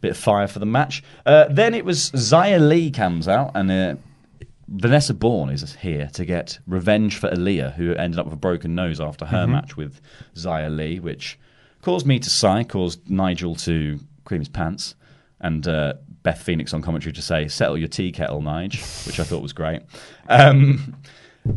[0.00, 1.02] Bit of fire for the match.
[1.26, 3.94] Uh, then it was Xia Li comes out, and uh,
[4.66, 8.74] Vanessa Borne is here to get revenge for Aliyah, who ended up with a broken
[8.74, 9.50] nose after her Mhm.
[9.50, 10.00] match with
[10.34, 11.38] Xia Li, which
[11.82, 14.94] caused me to sigh, caused Nigel to cream his pants,
[15.40, 19.24] and uh, Beth Phoenix on commentary to say, "Settle your tea kettle, Nige," which I
[19.24, 19.82] thought was great.
[20.28, 20.96] Um,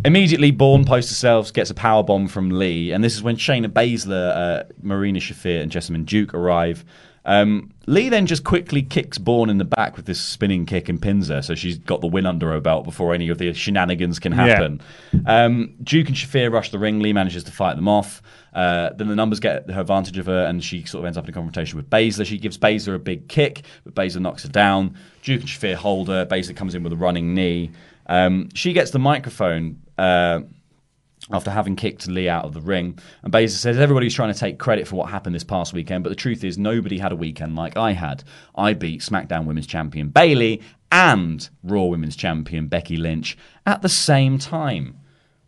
[0.06, 3.68] Immediately, Borne posts herself, gets a power bomb from Li, and this is when Shayna
[3.68, 6.86] Baszler, uh, Marina Shafir, and Jessamyn Duke arrive.
[7.26, 11.02] Um, Li then just quickly kicks Borne in the back with this spinning kick and
[11.02, 14.20] pins her, so she's got the win under her belt before any of the shenanigans
[14.20, 14.82] can happen.
[15.26, 17.00] Um, Duke and Shafir rush the ring.
[17.00, 18.22] Li manages to fight them off.
[18.54, 21.26] Uh, then the numbers get her advantage of her, and she sort of ends up
[21.26, 22.26] in a confrontation with Baszler.
[22.26, 24.96] She gives Baszler a big kick, but Baszler knocks her down.
[25.22, 26.26] Duke and Shafir hold her.
[26.26, 27.72] Baszler comes in with a running knee.
[28.08, 29.82] Um, she gets the microphone.
[29.98, 30.42] Uh,
[31.32, 32.98] after having kicked Li out of the ring.
[33.24, 36.10] And Baszler says everybody's trying to take credit for what happened this past weekend, but
[36.10, 38.24] the truth is nobody had a weekend like I had.
[38.56, 40.62] I beat SmackDown Women's Champion Bayley
[40.92, 44.98] and Raw Women's Champion Becky Lynch at the same time,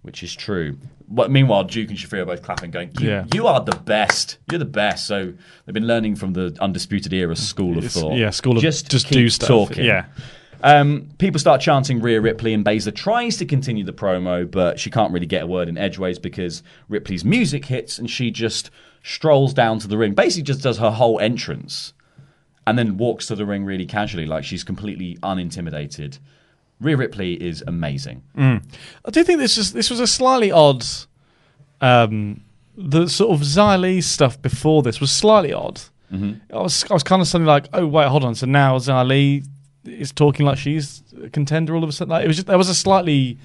[0.01, 0.77] which is true.
[1.07, 3.25] But meanwhile, Duke and Shafir are both clapping, going, you, Yeah.
[3.33, 4.39] you are the best.
[4.49, 5.33] You're the best." So
[5.65, 8.17] they've been learning from the Undisputed Era school of It's- thought.
[8.17, 9.47] yeah, school of just just do stuff.
[9.47, 9.85] Talking.
[9.85, 10.05] Yeah.
[10.63, 14.89] Um, people start chanting Rhea Ripley, and Baszler tries to continue the promo, but she
[14.89, 18.71] can't really get a word in edgeways because Ripley's music hits and she just
[19.03, 20.13] strolls down to the ring.
[20.13, 21.93] Basically, just does her whole entrance
[22.67, 26.17] and then walks to the ring really casually, like she's completely unintimidated.
[26.79, 28.23] Rhea Ripley is amazing.
[28.35, 28.63] Mm.
[29.05, 30.83] I do think this is this was a slightly odd.
[31.81, 32.41] Um,
[32.77, 35.81] the sort of Xia Li stuff before this was slightly odd
[36.53, 38.35] I was I was kind of suddenly like, oh wait, hold on.
[38.35, 39.43] So now Xia Li
[39.85, 42.11] is talking like she's a contender all of a sudden.
[42.11, 43.37] Like, it was just there was a slightly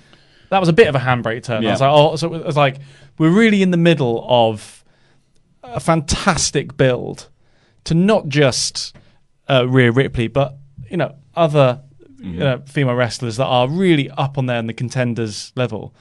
[0.51, 1.63] that was a bit of a handbrake turn.
[1.71, 2.79] I was like, oh, so it was like
[3.19, 4.85] we're really in the middle of
[5.63, 7.29] a fantastic build
[7.85, 8.97] to not just
[9.49, 10.57] uh, Rhea Ripley, but
[10.91, 11.83] you know other
[12.23, 15.95] you know, female wrestlers that are really up on there in the contenders level.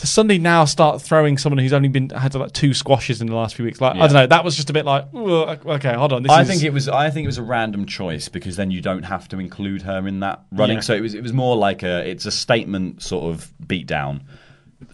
[0.00, 3.34] To suddenly now start throwing someone who's only been had like two squashes in the
[3.34, 6.14] last few weeks, like I don't know, that was just a bit like, okay, hold
[6.14, 6.22] on.
[6.22, 6.88] This I is, think it was.
[6.88, 10.08] I think it was a random choice because then you don't have to include her
[10.08, 10.78] in that running.
[10.78, 10.80] Yeah.
[10.80, 11.12] So it was.
[11.12, 12.08] It was more like a.
[12.08, 14.24] It's a statement sort of beat down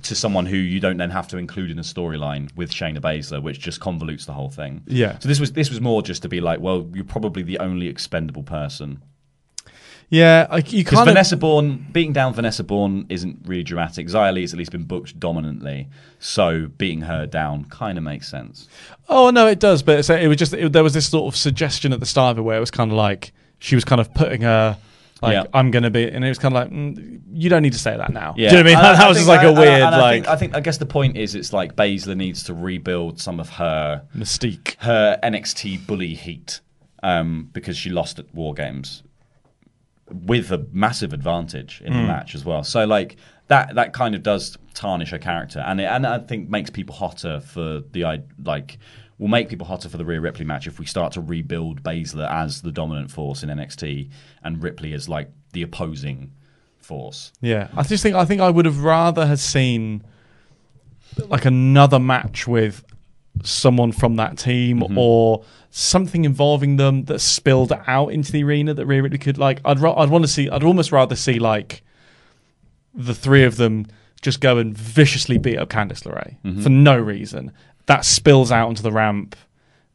[0.03, 3.41] to someone who you don't then have to include in a storyline with Shayna Baszler,
[3.41, 4.83] which just convolutes the whole thing.
[4.89, 5.21] Yeah.
[5.21, 7.87] So this was this was more just to be like, well, you're probably the only
[7.87, 9.05] expendable person.
[10.09, 14.07] Yeah, like you of Vanessa Borne beating down Vanessa Borne isn't really dramatic.
[14.07, 15.89] Xia Li's at least been booked dominantly,
[16.21, 18.69] so beating her down kind of makes sense.
[19.09, 19.83] Oh no, it does.
[19.83, 22.39] But it was just it, there was this sort of suggestion at the start of
[22.39, 24.77] it where it was kind of like she was kind of putting her
[25.23, 25.45] like Yeah.
[25.53, 27.79] I'm going to be, and it was kind of like mm, you don't need to
[27.79, 28.35] say that now.
[28.37, 28.91] Yeah, Do you know what I mean?
[28.91, 30.55] And that was just like a and- and- weird and I like think, I think
[30.55, 34.77] I guess the point is it's like Baszler needs to rebuild some of her mystique.
[34.81, 36.61] her NXT bully heat
[37.03, 39.03] um, because she lost at War Games
[40.11, 42.07] with a massive advantage in the Mm.
[42.07, 42.63] match as well.
[42.63, 43.17] So like
[43.49, 46.95] that that kind of does tarnish her character, and it, and I think makes people
[46.95, 48.79] hotter for the i- like.
[49.19, 52.31] Will make people hotter for the Rhea Ripley match if we start to rebuild Baszler
[52.31, 54.11] as the dominant force in NXT
[54.45, 56.33] and Ripley as like the opposing
[56.77, 57.33] force.
[57.41, 60.03] Yeah, I just think I think I would have rather have seen
[61.29, 62.85] like another match with
[63.43, 64.99] someone from that team Mm-hmm.
[64.99, 69.61] or something involving them that spilled out into the arena that Rhea Ripley could like.
[69.65, 70.49] I'd ra- I'd want to see.
[70.49, 71.83] I'd almost rather see like
[72.95, 73.87] the three of them
[74.23, 76.63] just go and viciously beat up Candice LeRae Mhm.
[76.63, 77.53] for no reason.
[77.87, 79.37] That spills out onto the ramp.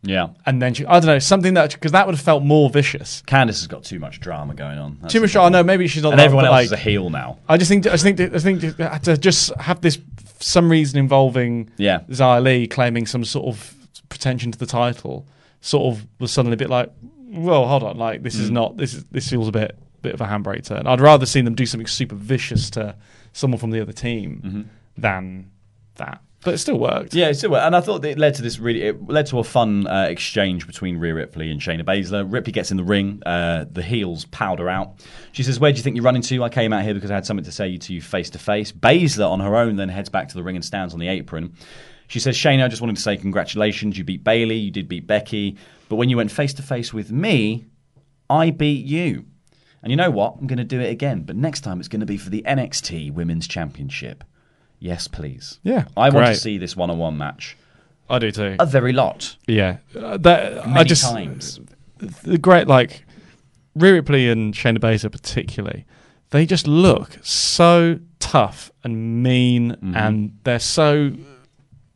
[0.04, 0.30] Yeah.
[0.46, 3.22] And then she, I don't know something that because that would have felt more vicious.
[3.28, 4.98] Candice has got too much drama going on.
[5.02, 5.36] That's Too much.
[5.36, 6.14] I know maybe she's not.
[6.14, 7.38] And that, everyone else like, is a heel now.
[7.48, 8.62] I just think I just think I think
[9.04, 10.00] to just have this
[10.40, 12.00] some reason involving Yeah.
[12.10, 13.76] Xia Li claiming some sort of
[14.10, 15.28] pretension to the title
[15.62, 16.92] sort of was suddenly a bit like,
[17.30, 18.54] well, hold on, like this is Mm.
[18.54, 20.88] not this is this feels a bit bit of a handbrake turn.
[20.88, 22.96] I'd rather see them do something super vicious to
[23.34, 24.62] someone from the other team Mm-hmm.
[24.98, 25.52] than
[25.98, 26.22] that.
[26.44, 27.14] But it still worked.
[27.14, 27.66] Yeah, it still worked.
[27.66, 30.66] And I thought it led to this really, it led to a fun uh, exchange
[30.66, 32.26] between Rhea Ripley and Shayna Baszler.
[32.32, 34.94] Ripley gets in the ring, uh, the heels powder out.
[35.34, 36.44] She says, Where do you think you're running to?
[36.44, 38.72] I came out here because I had something to say to you face to face.
[38.72, 41.54] Baszler on her own then heads back to the ring and stands on the apron.
[42.08, 43.98] She says, Shayna, I just wanted to say congratulations.
[43.98, 45.58] You beat Bayley, you did beat Becky.
[45.90, 47.66] But when you went face to face with me,
[48.30, 49.26] I beat you.
[49.84, 50.38] And you know what?
[50.40, 51.22] I'm going to do it again.
[51.22, 54.24] But next time it's going to be for the NXT Women's Championship.
[54.84, 55.60] Yes, please.
[55.64, 56.38] Yeah, I want to great.
[56.38, 57.56] see this one on one match.
[58.10, 58.56] I do too.
[58.60, 59.38] A very lot.
[59.48, 61.60] Yeah, uh, that I Many just times.
[61.98, 63.06] the great like
[63.76, 65.86] Rhea Ripley and Shayna Baszler particularly.
[66.32, 69.96] They just look so tough and mean, Mm-hmm.
[69.96, 71.12] and they're so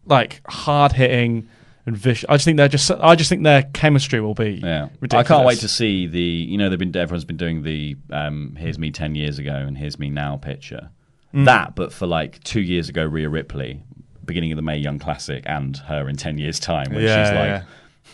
[0.06, 1.48] like hard hitting
[1.86, 2.26] and vicious.
[2.30, 2.92] I just think they're just.
[2.92, 4.62] I just think their chemistry will be.
[4.64, 5.26] Yeah, ridiculous.
[5.26, 6.20] I can't wait to see the.
[6.22, 9.78] You know, they've been everyone's been doing the um, "Here's me ten years ago" and
[9.78, 10.90] "Here's me now" picture.
[11.36, 11.46] Mm.
[11.46, 13.84] That, but for like two years ago, Rhea Ripley,
[14.24, 17.36] beginning of the Mae Young Classic, and her in ten years' time, when Yeah, she's
[17.36, 17.48] like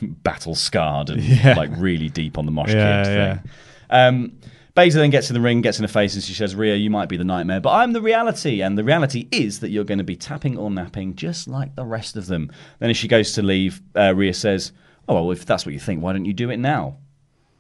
[0.02, 0.08] yeah.
[0.24, 1.54] battle scarred and Yeah.
[1.56, 3.52] like really deep on the mosh Yeah, kid thing.
[3.92, 4.32] Um,
[4.76, 6.90] Baszler then gets in the ring, gets in her face, and she says, Rhea, you
[6.90, 8.62] might be the nightmare, but I'm the reality.
[8.62, 11.86] And the reality is that you're going to be tapping or napping just like the
[11.86, 12.50] rest of them.
[12.80, 14.72] Then as she goes to leave, uh, Rhea says,
[15.10, 16.98] Oh, well, if that's what you think, why don't you do it now?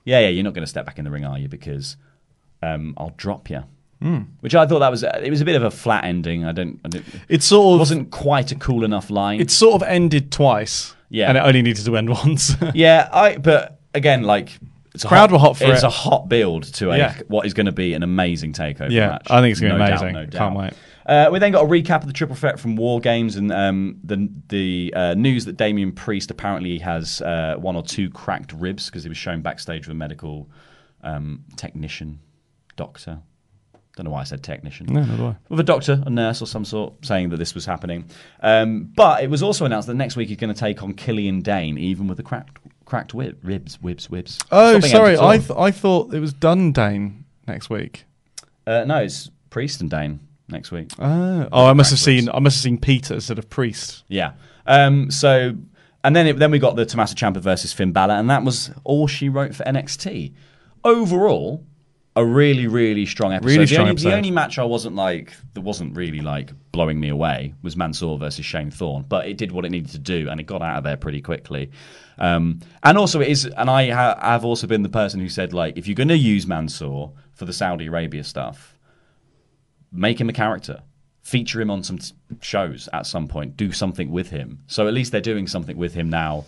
[0.05, 1.49] Yeah, yeah, you're not going to step back in the ring, are you?
[1.49, 1.97] Because
[2.64, 3.66] um, I'll drop you.
[4.02, 4.26] Mm.
[4.39, 6.43] Which I thought that was it was a bit of a flat ending.
[6.45, 6.80] I don't.
[6.84, 9.39] I don't It sort of wasn't quite a cool enough line.
[9.39, 10.95] It sort of ended twice.
[11.10, 11.28] Yeah.
[11.30, 12.56] and it only needed to end once.
[12.74, 13.38] yeah, I.
[13.38, 14.58] But again, like
[14.96, 15.88] it's a Crowd were hot for it's it.
[15.88, 17.20] a hot build to a Yeah.
[17.28, 19.28] what is going to be an amazing takeover Yeah, match.
[19.30, 20.13] I think it's gonna be No doubt, amazing.
[20.13, 20.55] no Can't doubt.
[20.58, 20.74] wait.
[21.05, 23.97] Uh, we then got a recap of the triple threat from War Games and um,
[24.04, 28.86] the the uh, news that Damien Priest apparently has uh, one or two cracked ribs
[28.88, 30.50] because he was shown backstage with a medical
[31.04, 32.20] um, technician,
[32.75, 33.20] doctor.
[33.96, 34.88] Don't know why I said technician.
[34.88, 35.36] No, do I.
[35.50, 38.05] With a doctor, a nurse, or some sort, saying that this was happening.
[38.42, 41.42] Um, but it was also announced that next week he's going to take on Killian
[41.42, 44.43] Dain, even with the cracked cracked wib, ribs, wibs, wibs.
[44.51, 48.05] oh, sorry, I th- I thought it was done Dain next week.
[48.66, 50.89] Uh, no, it's Priest and Dain next week.
[51.00, 54.04] Oh, oh, I must have seen I must have seen Peter instead of Priest.
[54.08, 54.34] Yeah.
[54.66, 55.55] Um, so,
[56.04, 58.72] and then it, then we got the Tommaso Ciampa versus Finn Balor, and that was
[58.84, 60.34] all she wrote for NXT.
[60.84, 61.66] Overall,
[62.16, 63.47] a really, really strong episode.
[63.47, 64.09] Really the, strong only, episode.
[64.09, 68.17] the only match I wasn't like that wasn't really like blowing me away was Mansoor
[68.17, 70.78] versus Shane Thorne, but it did what it needed to do and it got out
[70.78, 71.71] of there pretty quickly.
[72.17, 75.54] Um, and also, it is, and I ha- have also been the person who said
[75.54, 78.78] like, if you're going to use Mansoor for the Saudi Arabia stuff,
[79.92, 80.83] make him a character.
[81.24, 83.55] Feature him on some t- shows at some point.
[83.55, 84.63] Do something with him.
[84.67, 86.46] So at least they're doing something with him now,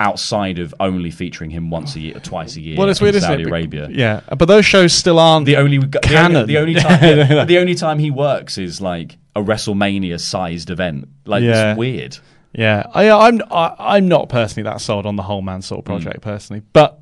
[0.00, 2.76] outside of only featuring him once a year or twice a year.
[2.78, 3.48] Well, it's in weird, isn't Saudi it?
[3.48, 3.88] Arabia.
[3.90, 7.58] Yeah, but those shows still aren't The only the only, the only time yeah, the
[7.58, 11.08] only time he works is like a WrestleMania sized event.
[11.24, 11.72] Like Yeah.
[11.72, 12.18] it's weird.
[12.54, 16.62] Yeah, I, I'm I, I'm not personally that sold on the whole Mansoor project personally,
[16.72, 17.00] but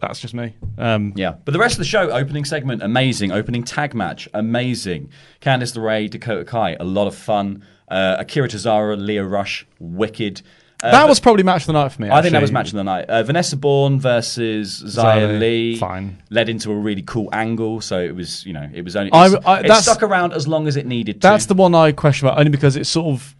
[0.00, 0.54] that's just me.
[0.78, 3.32] Um, Yeah, but the rest of the show, opening segment, amazing.
[3.32, 5.10] Opening tag match, amazing.
[5.40, 7.64] Candice LeRae, Dakota Kai, a lot of fun.
[7.88, 10.42] Uh, Akira Tozawa, Lio Rush, wicked.
[10.82, 12.10] Uh, that was probably match of the night for me.
[12.10, 13.06] I think that was match of the night.
[13.06, 15.76] Uh, Vanessa Borne versus Xia Xia, Li.
[15.78, 16.22] fine.
[16.28, 19.10] Led into a really cool angle, so it was, you know, it was only.
[19.12, 21.20] I- I- it stuck around as long as it needed to.
[21.28, 23.34] That's the one I question about only because it's sort of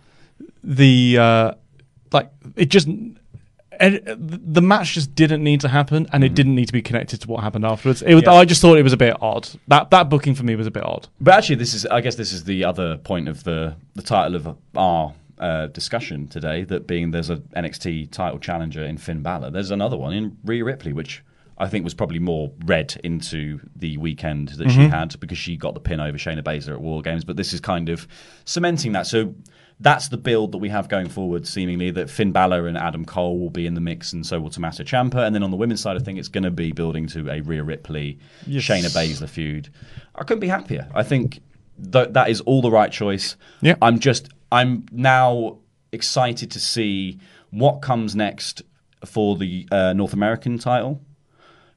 [0.65, 1.53] the uh,
[2.13, 2.89] like it just
[3.79, 7.21] and the match just didn't need to happen, and it didn't need to be connected
[7.21, 8.01] to what happened afterwards.
[8.01, 8.33] It was, Mm-hmm.
[8.33, 8.39] Yeah.
[8.39, 9.47] I just thought it was a bit odd.
[9.69, 11.09] That that booking for me was a bit odd.
[11.21, 14.35] But actually, this is I guess this is the other point of the the title
[14.37, 16.65] of our uh, discussion today.
[16.65, 19.51] That being there's a NXT title challenger in Finn Balor.
[19.51, 21.23] There's another one in Rhea Ripley, which
[21.59, 24.91] I think was probably more read into the weekend that she Mhm.
[24.91, 27.25] had because she got the pin over Shayna Baszler at War Games.
[27.25, 28.07] But this is kind of
[28.45, 29.07] cementing that.
[29.07, 29.35] So.
[29.79, 33.39] That's the build that we have going forward, seemingly that Finn Balor and Adam Cole
[33.39, 35.17] will be in the mix, and so will Tommaso Ciampa.
[35.27, 37.43] And then on the women's side of things, it's going to be building to a
[37.43, 38.63] Rhea Ripley, Yes.
[38.63, 39.69] Shayna Baszler feud.
[40.15, 40.89] I couldn't be happier.
[40.95, 41.41] I think
[41.93, 43.37] th- that is all the right choice.
[43.61, 43.75] Yeah.
[43.83, 45.59] I'm just I'm now
[45.93, 47.19] excited to see
[47.51, 48.63] what comes next
[49.05, 51.01] for the uh, North American title.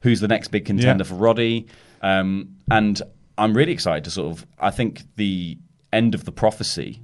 [0.02, 1.08] Who's the next big contender Yeah.
[1.08, 1.66] for Roddy?
[2.02, 3.00] Um, and
[3.36, 4.46] I'm really excited to sort of.
[4.58, 5.58] I think the
[5.92, 7.02] end of the prophecy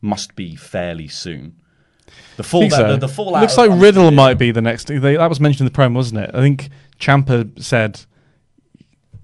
[0.00, 1.56] must be fairly soon.
[2.36, 2.88] The fall so.
[2.92, 3.42] the, the fallout.
[3.42, 4.88] Looks like Riddle might be the next.
[4.88, 6.30] They, that was mentioned in the promo, wasn't it?
[6.34, 8.00] I think Ciampa said,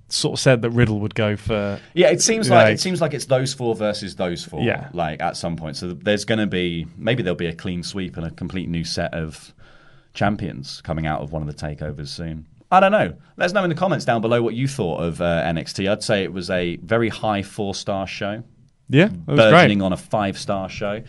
[0.08, 1.80] sort of said that Riddle would go for.
[1.94, 4.62] Yeah, it seems like, like- it seems like it's those four versus those four.
[4.62, 4.88] Yeah.
[4.92, 5.76] like at some point.
[5.76, 8.84] So there's going to be maybe there'll be a clean sweep and a complete new
[8.84, 9.52] set of
[10.14, 12.46] champions coming out of one of the takeovers soon.
[12.70, 13.14] I don't know.
[13.36, 15.90] Let us know in the comments down below what you thought of uh, NXT.
[15.90, 18.42] I'd say it was a very high four star show,
[18.88, 19.84] Yeah, burgeoning great.
[19.86, 21.02] on a five star show.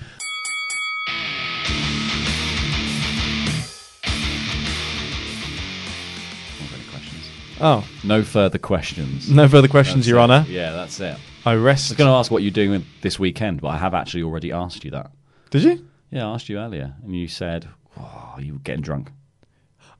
[7.60, 9.30] Oh, No further questions.
[9.32, 10.24] No further questions, That's Your it.
[10.24, 10.46] Honour.
[10.48, 11.18] Yeah, that's it.
[11.46, 11.90] I I rest.
[11.90, 14.84] was going to ask what you're doing this weekend, but I have actually already asked
[14.84, 15.12] you that.
[15.50, 15.88] Did you?
[16.12, 17.68] Yeah, I asked you earlier, and you said
[18.00, 19.12] oh, you were getting drunk.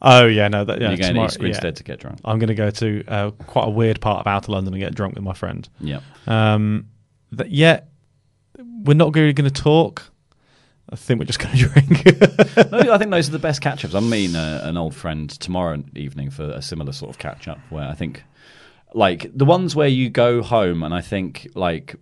[0.02, 0.90] Oh yeah, no, that yeah.
[0.90, 2.20] You're going to East Grinstead to get drunk.
[2.24, 4.94] I'm going to go to uh, quite a weird part of outer London and get
[4.94, 5.68] drunk with my friend.
[5.80, 6.02] Yeah.
[6.28, 6.90] Um,
[7.32, 7.82] that yeah,
[8.84, 10.04] we're not really going to talk.
[10.90, 12.72] I think we're just going to drink.
[12.72, 13.94] No, I think those are the best catch ups.
[13.94, 17.60] I'm meeting a, an old friend tomorrow evening for a similar sort of catch up
[17.70, 18.24] where I think,
[18.94, 21.96] like, the ones where you go home and I think, like,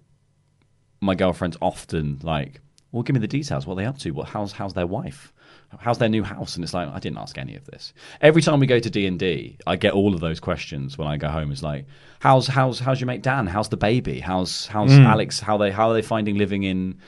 [1.01, 3.65] my girlfriend's often like, well, give me the details.
[3.67, 4.11] What are they up to?
[4.11, 5.33] What, how's, how's their wife?
[5.79, 6.55] How's their new house?
[6.55, 7.91] And it's like, I didn't ask any of this.
[8.21, 11.27] Every time we go to D&D, I get all of those questions when I go
[11.27, 11.51] home.
[11.51, 11.85] It's like,
[12.19, 13.45] how's, how's, how's your mate Dan?
[13.47, 14.19] How's the baby?
[14.21, 15.05] How's, how's Mm.
[15.05, 15.39] Alex?
[15.41, 16.99] How, they, how are they finding living in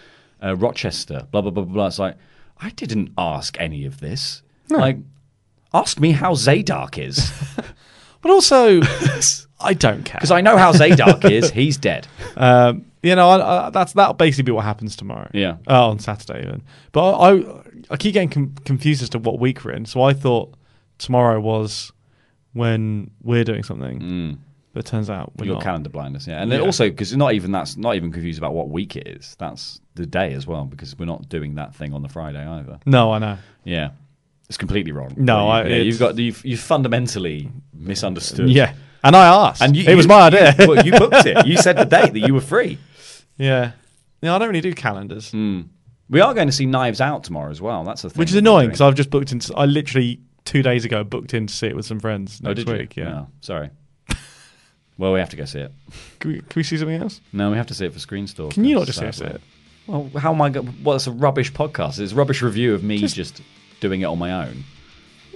[0.43, 1.27] uh, Rochester?
[1.31, 1.87] Blah, blah, blah, blah, blah.
[1.87, 2.15] It's like,
[2.59, 4.41] I didn't ask any of this.
[4.69, 4.97] Like,
[5.73, 7.31] ask me how Zadok is.
[8.21, 8.81] but also,
[9.59, 11.51] I don't care Because I know how Zadok is.
[11.51, 12.07] He's dead.
[12.35, 15.29] Um, you know, I, I, that's that'll basically be what happens tomorrow.
[15.33, 15.57] Yeah.
[15.67, 16.63] uh, on Saturday even.
[16.91, 19.85] But I, I, I keep getting com- confused as to what week we're in.
[19.85, 20.53] So I thought
[20.97, 21.91] tomorrow was
[22.53, 24.39] when we're doing something,
[24.77, 25.63] but it turns out we're Your not.
[25.63, 26.39] calendar blindness, yeah.
[26.41, 26.59] And Yeah.
[26.59, 29.35] also, because not even that's not even confused about what week it is.
[29.39, 32.77] That's the day as well, because we're not doing that thing on the Friday either.
[32.85, 33.37] No, I know.
[33.63, 33.89] Yeah.
[34.49, 35.13] It's completely wrong.
[35.17, 38.49] No, I- you, yeah, you've got you've, you've fundamentally misunderstood.
[38.49, 38.73] Yeah,
[39.03, 39.61] and I asked.
[39.63, 40.53] and you, it was my idea.
[40.59, 41.45] You, well, you booked it.
[41.47, 42.77] You said the date that you were free.
[43.37, 43.71] yeah,
[44.21, 44.35] yeah.
[44.35, 45.61] I don't really do calendars, hmm.
[46.09, 47.83] We are going to see Knives Out tomorrow as well.
[47.83, 48.19] That's the thing.
[48.19, 49.53] which is annoying because I've just booked into.
[49.55, 52.65] I literally two days ago booked in to see it with some friends Oh, next
[52.65, 52.73] you?
[52.73, 52.95] week.
[52.95, 53.03] Yeah.
[53.09, 53.69] No, sorry.
[54.97, 55.71] Well, we have to go see it.
[56.19, 57.21] Can, we, can we see something else?
[57.31, 58.49] No, we have to see it for Screen Store.
[58.49, 59.35] Can you not just see us sadly.
[59.35, 59.41] it?
[59.87, 60.49] Well, how am I?
[60.49, 61.99] Go- well, it's a rubbish podcast.
[61.99, 63.41] It's a rubbish review of me just,
[63.79, 64.63] doing it on my own.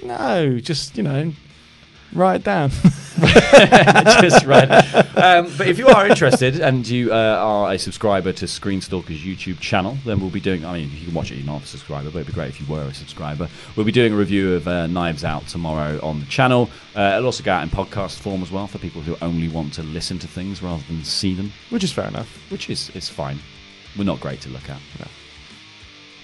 [0.03, 1.31] No, just you know,
[2.13, 2.71] Write it down.
[3.21, 4.67] just right.
[5.15, 9.59] Um, but if you are interested and you uh, are a subscriber to Screenstalker's YouTube
[9.59, 10.65] channel, then we'll be doing.
[10.65, 11.35] I mean, you can watch it.
[11.35, 13.47] You're not a subscriber, but it'd be great if you were a subscriber.
[13.75, 16.69] We'll be doing a review of uh, Knives Out tomorrow on the channel.
[16.95, 19.73] Uh, it'll also go out in podcast form as well for people who only want
[19.73, 22.27] to listen to things rather than see them, which is fair enough.
[22.49, 23.37] Which is is fine.
[23.97, 24.79] We're not great to look at.
[24.99, 25.05] No.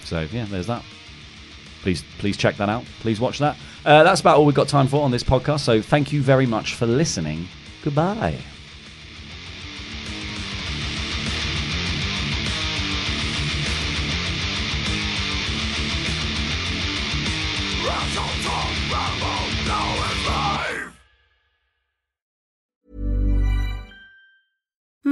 [0.03, 0.83] So yeah, there's that.
[1.87, 2.83] Please, please check that out.
[2.99, 3.55] Please watch that.
[3.85, 5.61] Uh, that's about all we've got time for on this podcast.
[5.61, 7.47] So thank you very much for listening.
[7.81, 8.37] Goodbye.